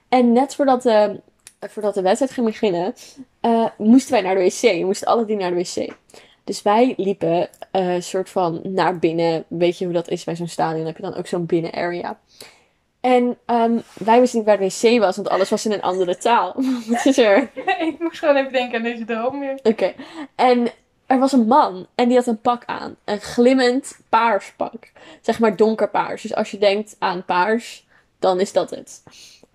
En 0.10 0.32
net 0.34 0.56
voordat 0.56 0.82
de, 0.84 1.20
voordat 1.60 1.94
de 1.94 2.02
wedstrijd 2.02 2.32
ging 2.32 2.46
beginnen, 2.46 2.94
eh, 3.40 3.66
moesten 3.78 4.12
wij 4.12 4.22
naar 4.22 4.36
de 4.36 4.42
wc. 4.44 4.62
We 4.62 4.86
moesten 4.86 5.08
alle 5.08 5.26
drie 5.26 5.38
naar 5.38 5.54
de 5.54 5.56
wc. 5.56 5.94
Dus 6.46 6.62
wij 6.62 6.94
liepen 6.98 7.50
eh 7.72 7.96
soort 8.00 8.30
van 8.30 8.62
naar 8.64 9.00
binnen. 9.00 9.44
Weet 9.48 9.78
je 9.78 9.86
hoe 9.86 9.94
dat 9.94 10.10
is 10.10 10.24
bij 10.24 10.36
zo'n 10.36 10.48
stadion? 10.48 10.86
heb 10.86 10.96
je 10.96 11.04
dan 11.04 11.16
ook 11.16 11.28
zo'n 11.28 11.46
binnen 11.46 11.72
area. 11.72 12.20
En 13.00 13.38
ehm, 13.46 13.80
wij 13.94 14.20
wisten 14.20 14.40
niet 14.40 14.48
waar 14.48 14.58
de 14.58 14.64
wc 14.64 15.00
was, 15.00 15.16
want 15.16 15.30
alles 15.30 15.50
was 15.50 15.66
in 15.66 15.72
een 15.72 15.82
andere 15.82 16.18
taal. 16.18 16.56
Wat 16.90 17.06
is 17.06 17.18
er? 17.18 17.50
ik 17.90 17.96
moest 18.00 18.20
gewoon 18.20 18.36
even 18.36 18.52
denken 18.52 18.78
aan 18.78 18.84
deze 18.84 19.06
droom 19.06 19.40
weer. 19.40 19.60
Oké. 19.64 19.94
En 20.36 20.68
er 21.06 21.20
was 21.20 21.32
een 21.32 21.48
man 21.48 21.88
en 21.96 22.08
die 22.08 22.18
had 22.18 22.28
een 22.28 22.42
pak 22.42 22.66
aan. 22.66 22.96
Een 23.06 23.20
glimmend 23.20 24.00
paars 24.10 24.54
pak. 24.58 24.92
Zeg 25.22 25.40
maar 25.40 25.56
donkerpaars. 25.56 26.22
Dus 26.22 26.36
als 26.36 26.52
je 26.52 26.58
denkt 26.58 26.96
aan 27.00 27.26
paars, 27.26 27.86
dan 28.20 28.40
is 28.40 28.54
dat 28.54 28.70
het. 28.70 29.04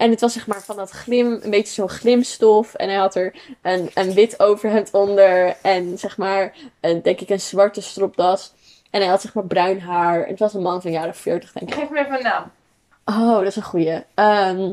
En 0.01 0.11
het 0.11 0.21
was 0.21 0.33
zeg 0.33 0.47
maar 0.47 0.63
van 0.63 0.77
dat 0.77 0.91
glim, 0.91 1.39
een 1.43 1.51
beetje 1.51 1.73
zo'n 1.73 1.89
glimstof. 1.89 2.75
En 2.75 2.89
hij 2.89 2.99
had 2.99 3.15
er 3.15 3.35
een, 3.63 3.91
een 3.95 4.13
wit 4.13 4.41
overhemd 4.41 4.91
onder. 4.93 5.57
En 5.63 5.99
zeg 5.99 6.17
maar, 6.17 6.55
een, 6.81 7.03
denk 7.03 7.21
ik, 7.21 7.29
een 7.29 7.41
zwarte 7.41 7.81
stropdas. 7.81 8.53
En 8.91 9.01
hij 9.01 9.11
had 9.11 9.21
zeg 9.21 9.35
maar 9.35 9.45
bruin 9.45 9.81
haar. 9.81 10.27
Het 10.27 10.39
was 10.39 10.55
een 10.55 10.63
man 10.63 10.83
van 10.83 10.91
jaren 10.91 11.15
40, 11.15 11.53
denk 11.53 11.69
ik. 11.69 11.75
Geef 11.75 11.91
me 11.91 11.99
even 11.99 12.15
een 12.15 12.23
naam. 12.23 12.51
Oh, 13.05 13.35
dat 13.35 13.47
is 13.47 13.57
een 13.57 13.63
goeie. 13.63 14.03
Ehm, 14.15 14.73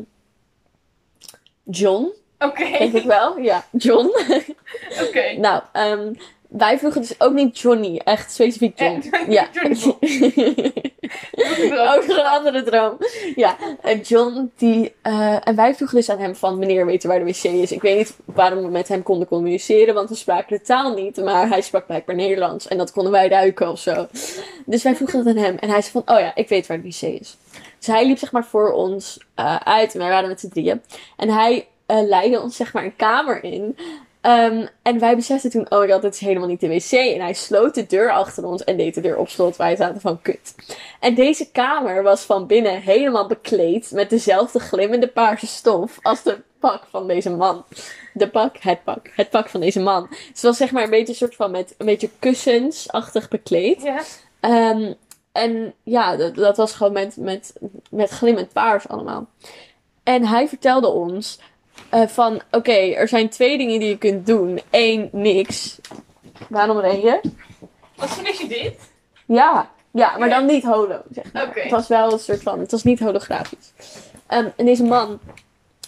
John, 1.64 2.12
Oké. 2.40 2.78
denk 2.78 2.94
ik 2.94 3.06
wel. 3.06 3.40
Ja, 3.40 3.66
John. 3.72 4.06
Oké. 5.08 5.38
Nou, 5.38 5.62
ehm, 5.72 6.14
wij 6.48 6.78
vroegen 6.78 7.02
dus 7.02 7.20
ook 7.20 7.34
niet 7.34 7.60
Johnny, 7.60 8.02
echt 8.04 8.32
specifiek 8.32 8.80
John. 8.80 9.08
Eh, 9.12 9.28
ja. 9.30 9.48
Johnny 9.52 9.96
ook 11.96 12.04
een 12.08 12.26
andere 12.26 12.64
droom. 12.64 12.98
Ja, 13.36 13.58
en 13.82 14.00
John, 14.02 14.52
die. 14.58 14.94
eh, 15.02 15.48
en 15.48 15.56
wij 15.56 15.76
vroegen 15.76 15.98
dus 15.98 16.10
aan 16.10 16.20
hem 16.20 16.36
van: 16.36 16.60
meneer, 16.60 16.86
weet 16.86 17.04
u 17.04 17.08
waar 17.08 17.20
de 17.20 17.26
wc 17.26 17.44
is? 17.44 17.72
Ik 17.72 17.82
weet 17.82 17.98
niet 17.98 18.16
waarom 18.26 18.64
we 18.64 18.70
met 18.70 18.88
hem 18.88 19.04
konden 19.04 19.28
communiceren, 19.28 19.94
want 19.94 20.10
we 20.10 20.16
spraken 20.16 20.58
de 20.58 20.64
taal 20.64 20.94
niet, 20.94 21.18
maar 21.18 21.48
hij 21.48 21.62
sprak 21.62 21.86
blijkbaar 21.86 22.16
Nederlands 22.16 22.68
en 22.68 22.78
dat 22.78 22.92
konden 22.92 23.12
wij 23.12 23.30
duiken 23.30 23.70
of 23.70 23.80
zo. 23.80 24.08
Dus 24.66 24.84
wij 24.84 24.96
vroegen 24.96 25.24
dat 25.24 25.36
aan 25.36 25.44
hem 25.44 25.58
en 25.58 25.70
hij 25.70 25.82
zei 25.82 25.92
van: 25.92 26.16
oh 26.16 26.22
ja, 26.22 26.36
ik 26.36 26.50
weet 26.50 26.68
waar 26.68 26.82
de 26.82 26.88
wc 26.88 27.02
is. 27.02 27.38
Dus 27.78 27.88
hij 27.88 28.08
liep 28.08 28.18
zeg 28.18 28.32
maar 28.32 28.46
voor 28.46 28.72
ons 28.72 29.20
eh, 29.36 29.56
uit 29.56 29.94
en 29.94 30.00
wij 30.00 30.10
waren 30.10 30.30
met 30.30 30.40
z'n 30.40 30.50
drieën. 30.50 30.82
En 31.18 31.30
hij 31.30 31.68
eh, 31.86 32.02
leidde 32.08 32.42
ons 32.42 32.56
zeg 32.56 32.74
maar 32.74 32.84
een 32.84 32.96
kamer 32.96 33.44
in. 33.44 33.78
Ehm, 34.22 34.68
en 34.82 35.00
wij 35.00 35.16
beseften 35.16 35.50
toen, 35.50 35.72
oh 35.72 35.92
god, 35.92 36.02
dit 36.02 36.14
is 36.14 36.20
helemaal 36.20 36.48
niet 36.48 36.60
de 36.60 36.68
wc. 36.68 36.92
En 36.92 37.22
hij 37.22 37.34
sloot 37.34 37.76
de 37.76 37.86
deur 37.86 38.12
achter 38.12 38.46
ons 38.46 38.64
en 38.64 38.78
deed 38.78 38.94
de 38.94 39.02
deur 39.02 39.18
op 39.18 39.30
slot. 39.30 39.56
Wij 39.56 39.76
zaten 39.76 40.02
van, 40.02 40.22
kut. 40.22 40.56
En 41.00 41.16
deze 41.16 41.52
kamer 41.52 42.04
was 42.04 42.22
van 42.22 42.48
binnen 42.48 42.82
helemaal 42.82 43.28
bekleed 43.28 43.92
met 43.92 44.10
dezelfde 44.10 44.60
glimmende 44.60 45.08
paarse 45.08 45.48
stof 45.48 46.00
als 46.02 46.24
de 46.24 46.42
pak 46.60 46.84
van 46.90 47.08
deze 47.08 47.30
man. 47.30 47.66
De 48.14 48.30
pak, 48.30 48.58
het 48.58 48.84
pak, 48.84 49.12
het 49.16 49.30
pak 49.30 49.50
van 49.50 49.60
deze 49.60 49.80
man. 49.80 50.08
Dus 50.10 50.28
het 50.28 50.42
was 50.42 50.58
zeg 50.58 50.72
maar 50.72 50.84
een 50.84 50.90
beetje 50.90 51.14
soort 51.14 51.36
van 51.36 51.52
met 51.52 51.76
een 51.78 51.86
beetje 51.86 52.10
kussensachtig 52.20 53.28
bekleed. 53.28 53.82
Ja. 53.82 54.02
Ehm, 54.40 54.94
en 55.32 55.74
ja, 55.84 56.16
dat, 56.16 56.36
dat 56.36 56.58
was 56.58 56.74
gewoon 56.74 56.94
met, 56.94 57.18
met, 57.18 57.54
met 57.90 58.10
glimmend 58.10 58.54
paars 58.54 58.88
allemaal. 58.88 59.28
En 60.04 60.26
hij 60.26 60.48
vertelde 60.48 60.88
ons 60.88 61.40
eh, 61.90 62.08
van, 62.08 62.42
oké, 62.52 62.72
er 62.72 63.08
zijn 63.08 63.30
twee 63.30 63.58
dingen 63.58 63.80
die 63.80 63.90
je 63.90 63.98
kunt 63.98 64.26
doen. 64.26 64.62
Eén, 64.72 65.10
niks. 65.12 65.80
Waarom 66.50 66.80
ren 66.80 67.00
je? 67.00 67.22
Wat 67.96 68.10
vind 68.10 68.38
je 68.38 68.48
dit? 68.48 68.76
Ja, 69.26 69.70
ja, 69.92 70.18
maar 70.18 70.30
dan 70.30 70.46
niet 70.46 70.64
holo, 70.64 71.02
zeg 71.12 71.34
maar. 71.34 71.50
Het 71.54 71.72
was 71.72 71.88
wel 71.88 72.12
een 72.12 72.20
soort 72.20 72.42
van, 72.42 72.60
het 72.60 72.72
was 72.72 72.84
niet 72.84 73.00
holografisch. 73.00 73.74
Ehm, 74.28 74.48
en 74.56 74.66
deze 74.66 74.84
man 74.84 75.20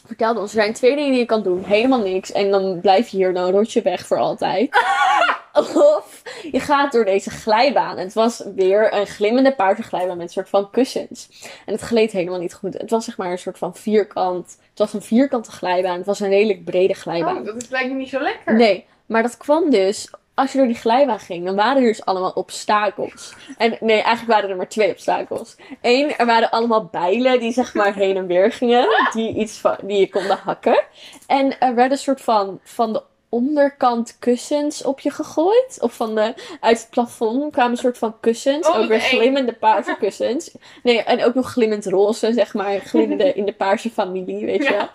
vertelde 0.06 0.40
ons, 0.40 0.56
er 0.56 0.62
zijn 0.62 0.74
twee 0.74 0.96
dingen 0.96 1.12
die 1.12 1.20
je 1.20 1.26
kan 1.26 1.44
doen. 1.44 1.64
Helemaal 1.64 2.02
niks. 2.02 2.32
En 2.32 2.52
dan 2.52 2.80
blijf 2.82 3.08
je 3.08 3.18
hier, 3.18 3.34
dan 3.34 3.52
rot 3.52 3.72
je 3.72 3.82
weg 3.82 4.08
voor 4.08 4.18
altijd. 4.18 4.70
of 5.54 6.22
je 6.52 6.60
gaat 6.60 6.92
door 6.92 7.06
deze 7.06 7.30
glijbaan. 7.30 7.98
En 7.98 8.04
het 8.04 8.14
was 8.14 8.44
weer 8.56 8.94
een 8.94 9.08
glimmende 9.08 9.56
paarse 9.56 9.84
glijbaan 9.84 10.18
met 10.18 10.26
een 10.26 10.34
soort 10.34 10.50
van 10.50 10.70
kussens. 10.70 11.30
En 11.66 11.74
het 11.74 11.82
gleed 11.82 12.12
helemaal 12.12 12.40
niet 12.40 12.54
goed. 12.54 12.74
Het 12.74 12.90
was 12.90 13.06
zeg 13.06 13.18
maar 13.18 13.32
een 13.32 13.38
soort 13.38 13.58
van 13.58 13.76
vierkant. 13.76 14.58
Het 14.70 14.80
was 14.80 14.94
een 14.94 15.02
vierkante 15.02 15.52
glijbaan. 15.52 15.98
Het 15.98 16.06
was 16.06 16.20
een 16.20 16.30
redelijk 16.30 16.64
brede 16.64 16.94
glijbaan. 16.94 17.38
Oh, 17.38 17.46
dat 17.46 17.62
is 17.62 17.70
lijkt 17.70 17.90
me 17.90 17.96
niet 17.96 18.10
zo 18.10 18.20
lekker. 18.20 18.56
Nee, 18.56 18.86
maar 19.06 19.22
dat 19.22 19.38
kwam 19.38 19.70
dus 19.70 20.10
als 20.40 20.52
je 20.52 20.58
door 20.58 20.68
die 20.68 20.76
glijbaan 20.76 21.20
ging, 21.20 21.46
dan 21.46 21.56
waren 21.56 21.82
er 21.82 21.88
dus 21.88 22.06
allemaal 22.06 22.32
obstakels. 22.32 23.34
En 23.58 23.78
nee, 23.80 24.02
eigenlijk 24.02 24.28
waren 24.28 24.50
er 24.50 24.56
maar 24.56 24.68
twee 24.68 24.92
obstakels. 24.92 25.56
Eén, 25.82 26.16
er 26.18 26.26
waren 26.26 26.52
allemaal 26.52 26.86
bijlen 26.86 27.40
die 27.40 27.52
zeg 27.52 27.74
maar 27.74 27.94
heen 27.94 28.18
en 28.18 28.28
weer 28.28 28.52
gingen. 28.52 28.88
Die, 29.14 29.34
iets 29.36 29.58
van, 29.58 29.76
die 29.84 30.00
je 30.00 30.10
konden 30.10 30.38
hakken. 30.38 30.84
En 31.28 31.60
er 31.60 31.76
werden 31.76 31.92
een 31.92 32.04
soort 32.04 32.22
van, 32.22 32.60
van 32.64 32.94
de 32.94 33.02
onderkant 33.30 34.16
kussens 34.20 34.84
op 34.84 35.00
je 35.00 35.12
gegooid. 35.12 35.78
Of 35.80 35.94
van 35.94 36.16
de, 36.16 36.34
uit 36.60 36.80
het 36.80 36.88
plafond 36.90 37.52
kwamen 37.52 37.72
een 37.72 37.78
soort 37.78 37.98
van 37.98 38.20
kussens. 38.20 38.68
Oh, 38.68 38.78
ook 38.80 38.88
weer 38.88 39.00
glimmende 39.00 39.54
paarse 39.54 39.96
kussens. 40.00 40.52
Nee, 40.84 41.04
en 41.04 41.24
ook 41.24 41.34
nog 41.34 41.52
glimmend 41.52 41.86
roze, 41.86 42.34
zeg 42.34 42.54
maar. 42.54 42.80
Glimmende 42.80 43.34
in 43.40 43.46
de 43.46 43.54
paarse 43.54 43.90
familie, 43.90 44.46
weet 44.46 44.64
je 44.64 44.72
Ja. 44.72 44.78
wel. 44.78 44.88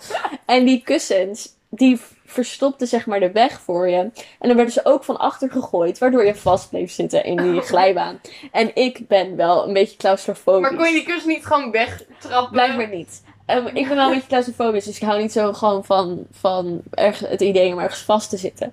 En 0.47 0.65
die 0.65 0.83
kussens, 0.85 1.49
die 1.69 2.01
verstopten 2.27 2.87
zeg 2.87 3.07
maar 3.07 3.21
de 3.21 3.33
weg 3.33 3.61
voor 3.61 3.89
je. 3.89 3.97
En 3.97 4.13
dan 4.39 4.55
werden 4.57 4.73
ze 4.73 4.85
ook 4.85 5.05
van 5.05 5.17
achter 5.19 5.51
gegooid, 5.51 5.99
waardoor 5.99 6.25
je 6.25 6.35
vast 6.35 6.71
bleef 6.71 6.93
zitten 6.93 7.25
in 7.25 7.37
die 7.37 7.61
glijbaan. 7.61 8.21
En 8.53 8.71
ik 8.75 9.09
ben 9.09 9.37
wel 9.37 9.67
een 9.67 9.73
beetje 9.73 9.97
claustrofobisch. 9.97 10.69
Maar 10.71 10.79
kon 10.79 10.87
je 10.87 10.93
die 10.93 11.05
kussen 11.05 11.29
niet 11.29 11.47
gewoon 11.47 11.71
wegtrappen? 11.71 12.53
Blijkbaar 12.53 12.89
niet. 12.89 13.23
Ehm, 13.47 13.67
ik 13.67 13.89
ben 13.89 13.97
wel 13.97 14.07
een 14.07 14.15
beetje 14.15 14.29
claustrofobisch, 14.29 14.85
dus 14.85 14.97
ik 14.97 15.03
hou 15.03 15.21
niet 15.21 15.33
zo 15.33 15.53
gewoon 15.53 15.85
van, 15.85 16.27
van 16.33 16.81
erg, 16.91 17.19
het 17.19 17.41
idee 17.41 17.73
om 17.73 17.79
ergens 17.79 18.01
vast 18.01 18.31
te 18.31 18.37
zitten. 18.37 18.73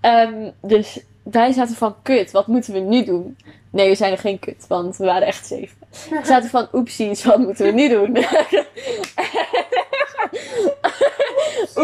Ehm, 0.00 0.50
dus 0.60 1.00
wij 1.22 1.52
zaten 1.52 1.76
van, 1.76 1.94
kut, 2.02 2.30
wat 2.30 2.46
moeten 2.46 2.72
we 2.72 2.78
nu 2.78 3.04
doen? 3.04 3.36
Nee, 3.70 3.88
we 3.88 3.94
zijn 3.94 4.12
er 4.12 4.18
geen 4.18 4.38
kut, 4.38 4.64
want 4.68 4.96
we 4.96 5.04
waren 5.04 5.26
echt 5.26 5.46
zeven. 5.46 5.76
We 6.10 6.20
zaten 6.32 6.50
van, 6.50 6.68
oepsies, 6.72 7.24
wat 7.24 7.38
moeten 7.38 7.66
we 7.66 7.72
nu 7.72 7.88
doen? 7.88 8.16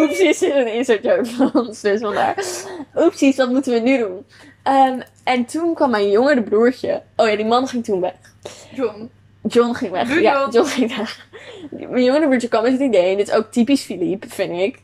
oepsies 0.00 0.42
is 0.42 0.55
een 0.55 0.74
insert 0.74 1.03
joke 1.03 1.24
van 1.24 1.50
ons, 1.55 1.81
dus 1.81 2.00
vandaar. 2.00 2.44
Oepsies, 2.96 3.37
wat 3.37 3.50
moeten 3.50 3.72
we 3.72 3.79
nu 3.79 3.98
doen? 3.98 4.27
Ehm, 4.62 5.00
en 5.24 5.44
toen 5.44 5.74
kwam 5.74 5.90
mijn 5.90 6.11
jongere 6.11 6.42
broertje. 6.42 7.03
Oh 7.16 7.29
ja, 7.29 7.37
die 7.37 7.44
man 7.44 7.68
ging 7.68 7.85
toen 7.85 8.00
weg. 8.00 8.14
John. 8.74 9.11
John 9.49 9.75
ging 9.75 9.91
weg. 9.91 10.21
Ja, 10.21 10.33
John. 10.41 10.51
John 10.51 10.69
ging 10.69 10.97
weg. 10.97 11.27
Mijn 11.71 12.05
jongere 12.05 12.27
broertje 12.27 12.49
kwam 12.49 12.63
met 12.63 12.73
het 12.73 12.81
idee, 12.81 13.11
en 13.11 13.17
dit 13.17 13.29
is 13.29 13.35
ook 13.35 13.53
typisch 13.53 13.83
Philippe, 13.83 14.29
vind 14.29 14.61
ik. 14.61 14.79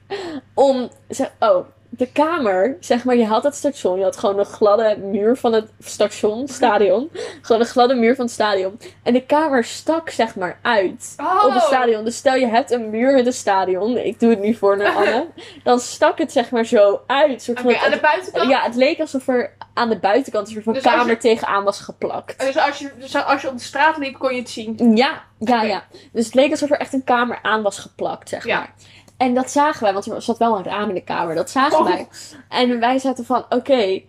Om, 0.54 0.88
zeg, 1.08 1.32
oh, 1.38 1.66
de 1.92 2.06
kamer, 2.12 2.76
zeg 2.80 3.04
maar, 3.04 3.16
je 3.16 3.26
had 3.26 3.42
het 3.42 3.54
station, 3.54 3.98
je 3.98 4.04
had 4.04 4.16
gewoon 4.16 4.38
een 4.38 4.44
gladde 4.44 4.96
muur 4.98 5.36
van 5.36 5.52
het 5.52 5.68
station, 5.80 6.48
stadion. 6.48 7.10
Gewoon 7.42 7.60
een 7.60 7.66
gladde 7.68 7.94
muur 7.94 8.14
van 8.14 8.24
het 8.24 8.34
stadion. 8.34 8.80
En 9.02 9.12
de 9.12 9.22
kamer 9.26 9.64
stak, 9.64 10.10
zeg 10.10 10.36
maar, 10.36 10.58
uit 10.62 11.14
Oh. 11.16 11.44
op 11.46 11.52
het 11.52 11.62
stadion. 11.62 12.04
Dus 12.04 12.16
stel 12.16 12.34
je 12.34 12.46
hebt 12.46 12.70
een 12.70 12.90
muur 12.90 13.14
met 13.14 13.26
een 13.26 13.32
stadion, 13.32 13.96
ik 13.96 14.20
doe 14.20 14.30
het 14.30 14.40
nu 14.40 14.54
voor 14.54 14.76
naar 14.76 14.94
Anne, 14.94 15.26
dan 15.64 15.80
stak 15.80 16.18
het, 16.18 16.32
zeg 16.32 16.50
maar, 16.50 16.64
zo 16.64 17.00
uit. 17.06 17.46
Oké, 17.50 17.60
van, 17.62 17.76
aan 17.76 17.90
de 17.90 18.00
buitenkant? 18.00 18.48
ja, 18.50 18.62
het 18.62 18.74
leek 18.74 19.00
alsof 19.00 19.28
er 19.28 19.52
aan 19.74 19.88
de 19.88 19.98
buitenkant 19.98 20.46
een 20.46 20.52
soort 20.52 20.64
van 20.64 20.72
Dus 20.72 20.82
kamer 20.82 21.06
je- 21.10 21.16
tegenaan 21.16 21.64
was 21.64 21.80
geplakt. 21.80 22.40
Dus 22.40 22.56
als, 22.58 22.78
je, 22.78 22.90
dus 22.98 23.14
als 23.24 23.42
je 23.42 23.48
op 23.48 23.56
de 23.58 23.64
straat 23.64 23.96
liep, 23.96 24.18
kon 24.18 24.34
je 24.34 24.40
het 24.40 24.50
zien. 24.50 24.96
Ja, 24.96 25.22
ja, 25.38 25.62
ja. 25.62 25.82
Dus 26.12 26.24
het 26.24 26.34
leek 26.34 26.50
alsof 26.50 26.70
er 26.70 26.78
echt 26.78 26.92
een 26.92 27.04
kamer 27.04 27.38
aan 27.42 27.62
was 27.62 27.78
geplakt, 27.78 28.28
zeg 28.28 28.46
Ja. 28.46 28.58
maar. 28.58 28.74
En 29.20 29.34
dat 29.34 29.50
zagen 29.50 29.82
wij, 29.82 29.92
want 29.92 30.06
er 30.06 30.22
zat 30.22 30.38
wel 30.38 30.56
een 30.56 30.64
raam 30.64 30.88
in 30.88 30.94
de 30.94 31.04
kamer. 31.04 31.34
Dat 31.34 31.50
zagen 31.50 31.78
Oh. 31.78 31.84
wij. 31.84 32.08
En 32.48 32.80
wij 32.80 32.98
zaten 32.98 33.24
van, 33.24 33.44
oké. 33.48 34.02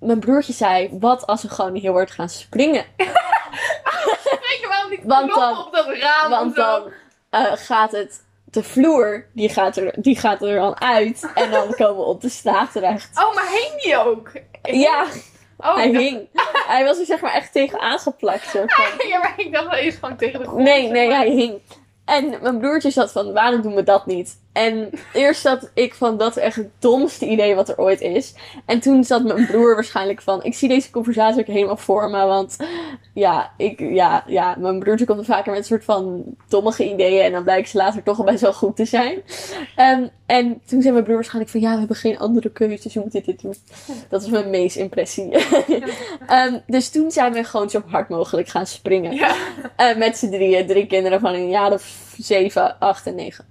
mijn 0.00 0.18
broertje 0.20 0.52
zei, 0.52 0.88
wat 1.00 1.26
als 1.26 1.42
we 1.42 1.48
gewoon 1.48 1.74
heel 1.74 1.92
hard 1.92 2.10
gaan 2.10 2.28
springen? 2.28 2.84
Je 4.60 4.66
wel 4.68 4.88
niet 4.90 5.00
Want 5.04 5.34
dan- 5.34 5.58
op 5.66 5.72
dat 5.72 5.86
raam 5.88 6.30
Want 6.30 6.54
dan 6.56 6.92
eh, 7.30 7.52
gaat 7.54 7.92
het, 7.92 8.24
de 8.44 8.62
vloer, 8.62 9.26
die 9.32 9.48
gaat, 9.48 9.76
er, 9.76 9.94
die 9.96 10.18
gaat 10.18 10.42
er 10.42 10.54
dan 10.56 10.80
uit. 10.80 11.30
En 11.34 11.50
dan 11.50 11.74
komen 11.80 11.96
we 11.96 12.02
op 12.02 12.20
de 12.20 12.28
straat 12.28 12.72
terecht. 12.72 13.18
Oh, 13.24 13.34
maar 13.34 13.48
hing 13.48 13.82
die 13.82 13.96
ook? 13.98 14.30
Ja, 14.62 15.04
Oh, 15.58 15.74
hij 15.74 15.92
dacht- 15.92 16.04
hing. 16.04 16.28
Hij 16.66 16.84
was 16.84 16.98
er 16.98 17.04
zeg 17.06 17.20
maar 17.20 17.32
echt 17.32 17.52
tegen 17.52 17.80
aangeplakt. 17.80 18.48
Soort 18.48 18.74
van. 18.98 19.08
Ja, 19.08 19.18
maar 19.18 19.32
ik 19.36 19.52
dacht 19.52 19.70
dat 19.70 19.78
is 19.78 19.94
gewoon 19.94 20.16
tegen 20.16 20.40
de 20.40 20.46
grond. 20.46 20.62
Nee, 20.64 20.88
nee, 20.88 21.08
maar. 21.08 21.16
hij 21.16 21.30
hing. 21.30 21.60
En 22.08 22.38
mijn 22.42 22.58
broertje 22.58 22.90
zat 22.90 23.12
van, 23.12 23.32
waarom 23.32 23.62
doen 23.62 23.74
we 23.74 23.82
dat 23.82 24.06
niet? 24.06 24.38
En 24.58 24.90
eerst 25.12 25.40
zat 25.40 25.70
ik 25.74 25.94
van, 25.94 26.16
dat 26.16 26.36
is 26.36 26.42
echt 26.42 26.56
het 26.56 26.68
domste 26.78 27.26
idee 27.26 27.54
wat 27.54 27.68
er 27.68 27.78
ooit 27.78 28.00
is. 28.00 28.34
En 28.64 28.80
toen 28.80 29.04
zat 29.04 29.24
mijn 29.24 29.46
broer 29.46 29.74
waarschijnlijk 29.74 30.22
van, 30.22 30.42
ik 30.42 30.54
zie 30.54 30.68
deze 30.68 30.90
conversatie 30.90 31.40
ook 31.40 31.46
helemaal 31.46 31.76
voor 31.76 32.10
me. 32.10 32.26
Want 32.26 32.56
ja, 33.14 33.52
ik, 33.56 33.80
ja, 33.80 34.24
ja, 34.26 34.56
mijn 34.58 34.78
broertje 34.78 35.06
komt 35.06 35.18
er 35.18 35.24
vaker 35.24 35.50
met 35.50 35.60
een 35.60 35.66
soort 35.66 35.84
van 35.84 36.24
dommige 36.48 36.90
ideeën. 36.90 37.24
En 37.24 37.32
dan 37.32 37.42
blijkt 37.42 37.68
ze 37.68 37.76
later 37.76 38.02
toch 38.02 38.18
al 38.18 38.24
best 38.24 38.40
wel 38.40 38.52
goed 38.52 38.76
te 38.76 38.84
zijn. 38.84 39.22
Ehm, 39.76 40.06
en 40.26 40.60
toen 40.66 40.80
zei 40.80 40.92
mijn 40.92 41.04
broer 41.04 41.16
waarschijnlijk 41.16 41.52
van, 41.52 41.60
ja, 41.60 41.72
we 41.72 41.78
hebben 41.78 41.96
geen 41.96 42.18
andere 42.18 42.50
keuze, 42.50 42.82
dus 42.82 42.94
we 42.94 43.00
moeten 43.00 43.22
dit 43.24 43.42
doen. 43.42 43.54
Dat 44.08 44.22
is 44.22 44.28
mijn 44.28 44.50
meest 44.50 44.76
impressie. 44.76 45.28
Ehm, 46.26 46.58
dus 46.66 46.90
toen 46.90 47.10
zijn 47.10 47.32
we 47.32 47.44
gewoon 47.44 47.70
zo 47.70 47.82
hard 47.86 48.08
mogelijk 48.08 48.48
gaan 48.48 48.66
springen. 48.66 49.12
Ja. 49.14 49.34
Eh, 49.76 49.96
met 49.96 50.16
z'n 50.16 50.30
drieën, 50.30 50.66
drie 50.66 50.86
kinderen 50.86 51.20
van 51.20 51.34
een 51.34 51.48
jaar 51.48 51.72
of 51.72 52.14
zeven, 52.16 52.78
acht 52.78 53.06
en 53.06 53.14
negen. 53.14 53.44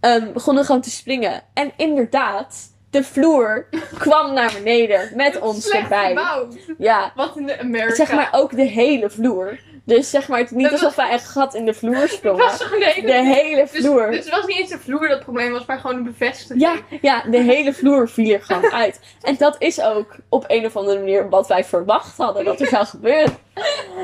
Ehm, 0.00 0.32
begonnen 0.32 0.64
gewoon 0.64 0.80
te 0.80 0.90
springen. 0.90 1.42
En 1.54 1.72
inderdaad, 1.76 2.56
de 2.90 3.02
vloer 3.04 3.66
kwam 3.98 4.32
naar 4.34 4.52
beneden 4.52 5.10
met 5.14 5.40
ons 5.48 5.64
Slecht 5.64 5.82
erbij. 5.82 6.08
gebouwd. 6.08 6.56
Ja, 6.78 7.12
Wat 7.16 7.36
in 7.36 7.46
de 7.46 7.58
Amerika. 7.58 7.94
zeg 7.94 8.12
maar 8.12 8.28
ook 8.32 8.56
de 8.56 8.62
hele 8.64 9.10
vloer. 9.10 9.58
Dus 9.90 10.10
zeg 10.10 10.28
maar, 10.28 10.38
het 10.38 10.50
niet 10.50 10.70
Dat 10.70 10.72
alsof 10.72 10.94
wij 10.94 11.12
een 11.12 11.18
gat 11.18 11.54
in 11.54 11.64
de 11.64 11.74
vloer 11.74 11.96
Het 11.96 12.10
sprongen. 12.10 12.38
was 12.38 12.62
gewoon 12.62 12.78
de 12.78 12.92
hele... 12.94 13.06
De 13.06 13.12
hele 13.12 13.68
dus, 13.72 13.84
vloer. 13.84 14.10
dus 14.10 14.24
het 14.24 14.30
was 14.30 14.46
niet 14.46 14.58
eens 14.58 14.70
de 14.70 14.78
vloer 14.78 15.00
dat 15.00 15.10
het 15.10 15.22
probleem 15.22 15.52
was, 15.52 15.64
maar 15.66 15.78
gewoon 15.78 15.96
de 15.96 16.10
bevestiging. 16.10 16.60
Ja, 16.60 16.74
ja, 17.00 17.22
de 17.30 17.38
hele 17.38 17.72
vloer 17.72 18.08
viel 18.08 18.34
er 18.34 18.42
gewoon 18.42 18.72
uit. 18.72 19.00
En 19.22 19.36
dat 19.38 19.56
is 19.58 19.80
ook 19.80 20.16
op 20.28 20.44
een 20.48 20.66
of 20.66 20.76
andere 20.76 20.98
manier 20.98 21.28
wat 21.28 21.48
wij 21.48 21.64
verwacht 21.64 22.16
hadden 22.16 22.44
dat 22.44 22.60
er 22.60 22.66
zou 22.66 22.86
gebeuren. 22.86 23.36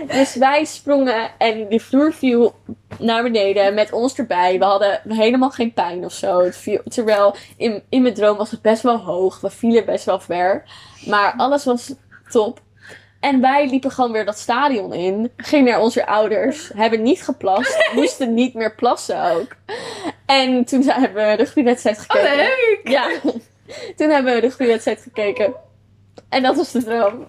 Dus 0.07 0.35
wij 0.35 0.65
sprongen 0.65 1.31
en 1.39 1.69
de 1.69 1.81
vloer 1.81 2.13
viel 2.13 2.55
naar 2.99 3.23
beneden 3.23 3.75
met 3.75 3.93
ons 3.93 4.19
erbij. 4.19 4.59
We 4.59 4.65
hadden 4.65 5.01
helemaal 5.09 5.51
geen 5.51 5.73
pijn 5.73 6.05
of 6.05 6.13
zo. 6.13 6.41
Het 6.41 6.57
viel, 6.57 6.81
terwijl 6.89 7.35
in, 7.57 7.83
in 7.89 8.03
mijn 8.03 8.15
droom 8.15 8.37
was 8.37 8.51
het 8.51 8.63
best 8.63 8.83
wel 8.83 8.99
hoog. 8.99 9.41
We 9.41 9.51
vielen 9.51 9.85
best 9.85 10.05
wel 10.05 10.21
ver. 10.21 10.65
Maar 11.07 11.35
alles 11.37 11.65
was 11.65 11.95
top. 12.31 12.65
En 13.27 13.41
wij 13.41 13.69
liepen 13.69 13.91
gewoon 13.91 14.13
weer 14.13 14.25
dat 14.25 14.39
stadion 14.39 14.93
in. 14.93 15.33
Gingen 15.37 15.65
naar 15.65 15.81
onze 15.81 16.07
ouders. 16.07 16.71
Hebben 16.75 17.03
niet 17.03 17.23
geplast. 17.23 17.89
Moesten 17.95 18.35
niet 18.35 18.55
meer 18.55 18.75
plassen 18.75 19.31
ook. 19.31 19.57
En 20.27 20.65
toen 20.65 20.83
hebben 20.83 21.31
we 21.31 21.37
de 21.37 21.43
rugbywedstrijd 21.43 21.99
Oh, 21.99 22.05
gekeken. 22.05 22.37
leuk! 22.37 22.81
Ja, 22.83 23.09
toen 23.97 24.11
hebben 24.11 24.35
we 24.35 24.41
de 24.41 24.51
goede 24.51 24.71
wedstrijd 24.73 25.01
gekeken. 25.01 25.55
En 26.29 26.43
dat 26.43 26.57
was 26.57 26.73
de 26.73 26.85
droom. 26.85 27.27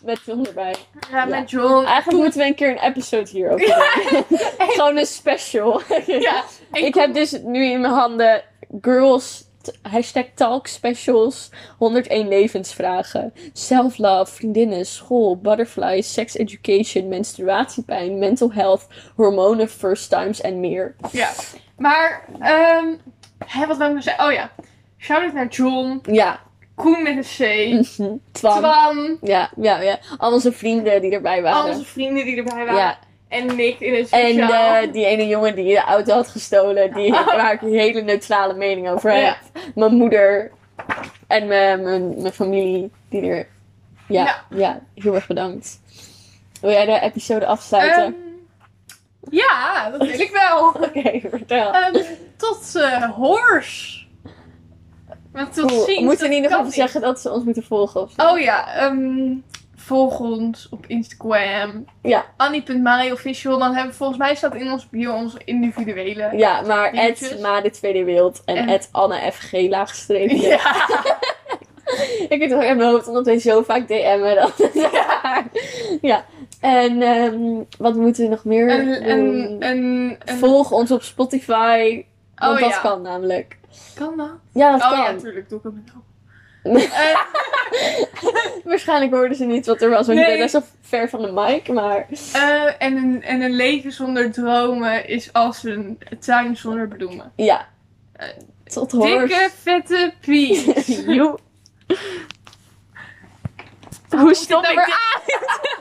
Met 0.00 0.20
John 0.26 0.44
erbij. 0.44 0.74
Ja, 1.10 1.24
met 1.24 1.50
John. 1.50 1.84
Eigenlijk 1.84 2.22
moeten 2.22 2.40
we 2.40 2.46
een 2.46 2.54
keer 2.54 2.70
een 2.70 2.82
episode 2.82 3.30
hierover 3.30 3.66
doen. 4.10 4.38
Gewoon 4.74 4.96
een 4.96 5.06
special. 5.06 5.80
Ja, 6.06 6.44
Ik 6.72 6.94
heb 6.94 7.14
dus 7.14 7.32
nu 7.42 7.64
in 7.64 7.80
mijn 7.80 7.92
handen 7.92 8.42
girls 8.80 9.44
hashtag 9.82 10.24
talk 10.34 10.66
specials 10.66 11.50
101 11.78 12.28
levensvragen. 12.28 13.32
Self-love, 13.52 14.32
vriendinnen, 14.32 14.86
school, 14.86 15.36
butterflies, 15.36 16.12
sex 16.12 16.36
education, 16.36 17.08
menstruatiepijn, 17.08 18.18
mental 18.18 18.52
health, 18.52 18.86
hormonen, 19.16 19.68
first 19.68 20.10
times 20.10 20.40
en 20.40 20.60
meer. 20.60 20.94
Ja. 21.12 21.30
Maar, 21.76 22.24
ehm 22.40 22.86
hè, 23.46 23.66
wat 23.66 23.76
wou 23.76 23.88
ik 23.88 23.94
nou 23.96 24.02
zeggen? 24.02 24.26
Oh 24.26 24.32
ja. 24.32 24.50
Shout-out 24.98 25.32
naar 25.32 25.48
John. 25.48 26.00
Ja. 26.02 26.40
Koen 26.74 27.02
met 27.02 27.16
een 27.16 27.22
C. 27.22 27.72
Mhm. 27.98 28.16
Twan. 28.32 28.58
Twan. 28.58 29.18
Ja, 29.22 29.50
ja, 29.56 29.80
ja. 29.80 29.98
Al 30.18 30.32
onze 30.32 30.52
vrienden 30.52 31.00
die 31.00 31.10
erbij 31.12 31.36
Al 31.36 31.42
waren. 31.42 31.72
onze 31.72 31.84
vrienden 31.84 32.24
die 32.24 32.36
erbij 32.36 32.64
waren. 32.64 32.74
Ja. 32.74 32.98
En 33.34 33.56
Nick 33.56 33.80
in 33.80 33.94
het 33.94 34.10
En 34.10 34.38
eh, 34.38 34.92
die 34.92 35.06
ene 35.06 35.26
jongen 35.26 35.54
die 35.54 35.74
de 35.74 35.80
auto 35.80 36.14
had 36.14 36.28
gestolen, 36.28 36.92
die, 36.94 37.10
waar 37.10 37.52
ik 37.52 37.62
een 37.62 37.72
hele 37.72 38.02
neutrale 38.02 38.54
mening 38.54 38.88
over 38.88 39.12
heb. 39.12 39.20
Ja. 39.22 39.36
Mijn 39.74 39.94
moeder 39.94 40.50
en 41.26 41.46
mijn, 41.46 41.82
mijn, 41.82 42.20
mijn 42.20 42.32
familie 42.32 42.90
die 43.08 43.22
er. 43.22 43.46
Ja, 44.08 44.24
ja, 44.24 44.58
Ja. 44.58 44.80
heel 44.94 45.14
erg 45.14 45.26
bedankt. 45.26 45.80
Wil 46.60 46.70
jij 46.70 46.84
de 46.86 47.00
episode 47.00 47.46
afsluiten? 47.46 48.02
Ehm, 48.04 48.12
ja, 49.30 49.90
dat 49.90 50.00
wil 50.06 50.20
ik 50.20 50.30
wel. 50.30 50.68
Oké, 50.88 51.20
vertel. 51.28 51.72
Ehm, 51.72 52.02
tot 52.36 52.74
eh 52.74 53.10
hoors. 53.10 54.02
Maar 55.32 55.50
tot 55.50 55.70
ziens. 55.86 56.00
Moeten 56.00 56.28
we 56.28 56.34
niet 56.34 56.42
nog 56.42 56.50
kan 56.50 56.60
even 56.60 56.72
zeggen 56.72 57.00
dat 57.00 57.20
ze 57.20 57.30
ons 57.30 57.44
moeten 57.44 57.62
volgen? 57.62 58.00
Of 58.00 58.12
zo? 58.16 58.26
Oh 58.26 58.38
ja, 58.38 58.74
ehm, 58.74 59.32
volg 59.84 60.20
ons 60.20 60.68
op 60.70 60.86
Instagram. 60.86 61.84
Ja. 62.02 62.24
Dan 62.36 63.74
hebben 63.74 63.90
we 63.90 63.92
volgens 63.92 64.18
mij 64.18 64.34
staat 64.34 64.54
in 64.54 64.70
ons 64.70 64.88
bio 64.88 65.12
onze 65.14 65.38
individuele. 65.44 66.30
Ja, 66.36 66.60
maar 66.60 66.92
het 66.92 67.38
Ma 67.40 67.60
de 67.60 67.70
Tweede 67.70 68.04
Wereld 68.04 68.42
en 68.44 68.68
het 68.68 68.88
Anne 68.92 69.32
FG 69.32 69.52
laagstreepje. 69.52 70.46
Ja. 70.46 70.88
Ik 72.28 72.38
weet 72.38 72.50
het 72.50 72.54
ook 72.54 72.62
in 72.62 72.76
mijn 72.76 72.88
hoofd, 72.88 73.08
omdat 73.08 73.26
wij 73.26 73.38
zo 73.38 73.62
vaak 73.62 73.88
DM'en. 73.88 74.34
Dat 74.34 74.70
ja. 74.92 75.44
ja. 76.10 76.24
En 76.60 77.02
ehm, 77.02 77.62
wat 77.78 77.94
moeten 77.94 78.24
we 78.24 78.30
nog 78.30 78.44
meer 78.44 78.68
En, 78.68 78.84
doen? 78.84 79.60
en, 79.60 80.16
en, 80.24 80.38
Volg 80.38 80.70
ons 80.70 80.90
op 80.90 81.02
Spotify. 81.02 82.04
Want 82.34 82.54
oh 82.54 82.60
dat 82.60 82.70
ja. 82.70 82.80
kan 82.80 83.02
namelijk. 83.02 83.58
Kan 83.94 84.16
dat? 84.16 84.30
Ja, 84.52 84.70
dat 84.70 84.82
oh 84.82 84.88
kan. 84.88 84.98
ja, 84.98 85.10
natuurlijk. 85.10 85.48
Doe 85.48 85.58
ik 85.58 85.64
hem 85.64 85.84
nou. 85.86 85.98
Eh, 86.64 87.18
Waarschijnlijk 88.64 89.12
hoorden 89.12 89.36
ze 89.36 89.44
niet 89.44 89.66
wat 89.66 89.82
er 89.82 89.90
was, 89.90 90.06
want 90.06 90.18
Nee. 90.18 90.30
je 90.30 90.38
bent 90.38 90.52
best 90.52 90.52
wel 90.52 90.62
ver 90.80 91.08
van 91.08 91.22
de 91.22 91.32
mic, 91.32 91.68
maar... 91.68 92.06
eh, 92.32 92.64
en, 92.78 92.96
een, 92.96 93.22
en 93.22 93.40
een 93.42 93.54
leven 93.56 93.92
zonder 93.92 94.32
dromen 94.32 95.08
is 95.08 95.32
als 95.32 95.64
een 95.64 95.98
tuin 96.20 96.56
zonder 96.56 96.88
bloemen. 96.88 97.32
Ja. 97.36 97.68
Eh, 98.12 98.28
Tot 98.64 98.92
hoors. 98.92 99.30
Dikke, 99.30 99.50
vette 99.62 100.12
pies. 100.20 100.64
Hoe 104.10 104.34
nou 104.48 104.66
ik 104.72 104.74
dit? 105.26 105.76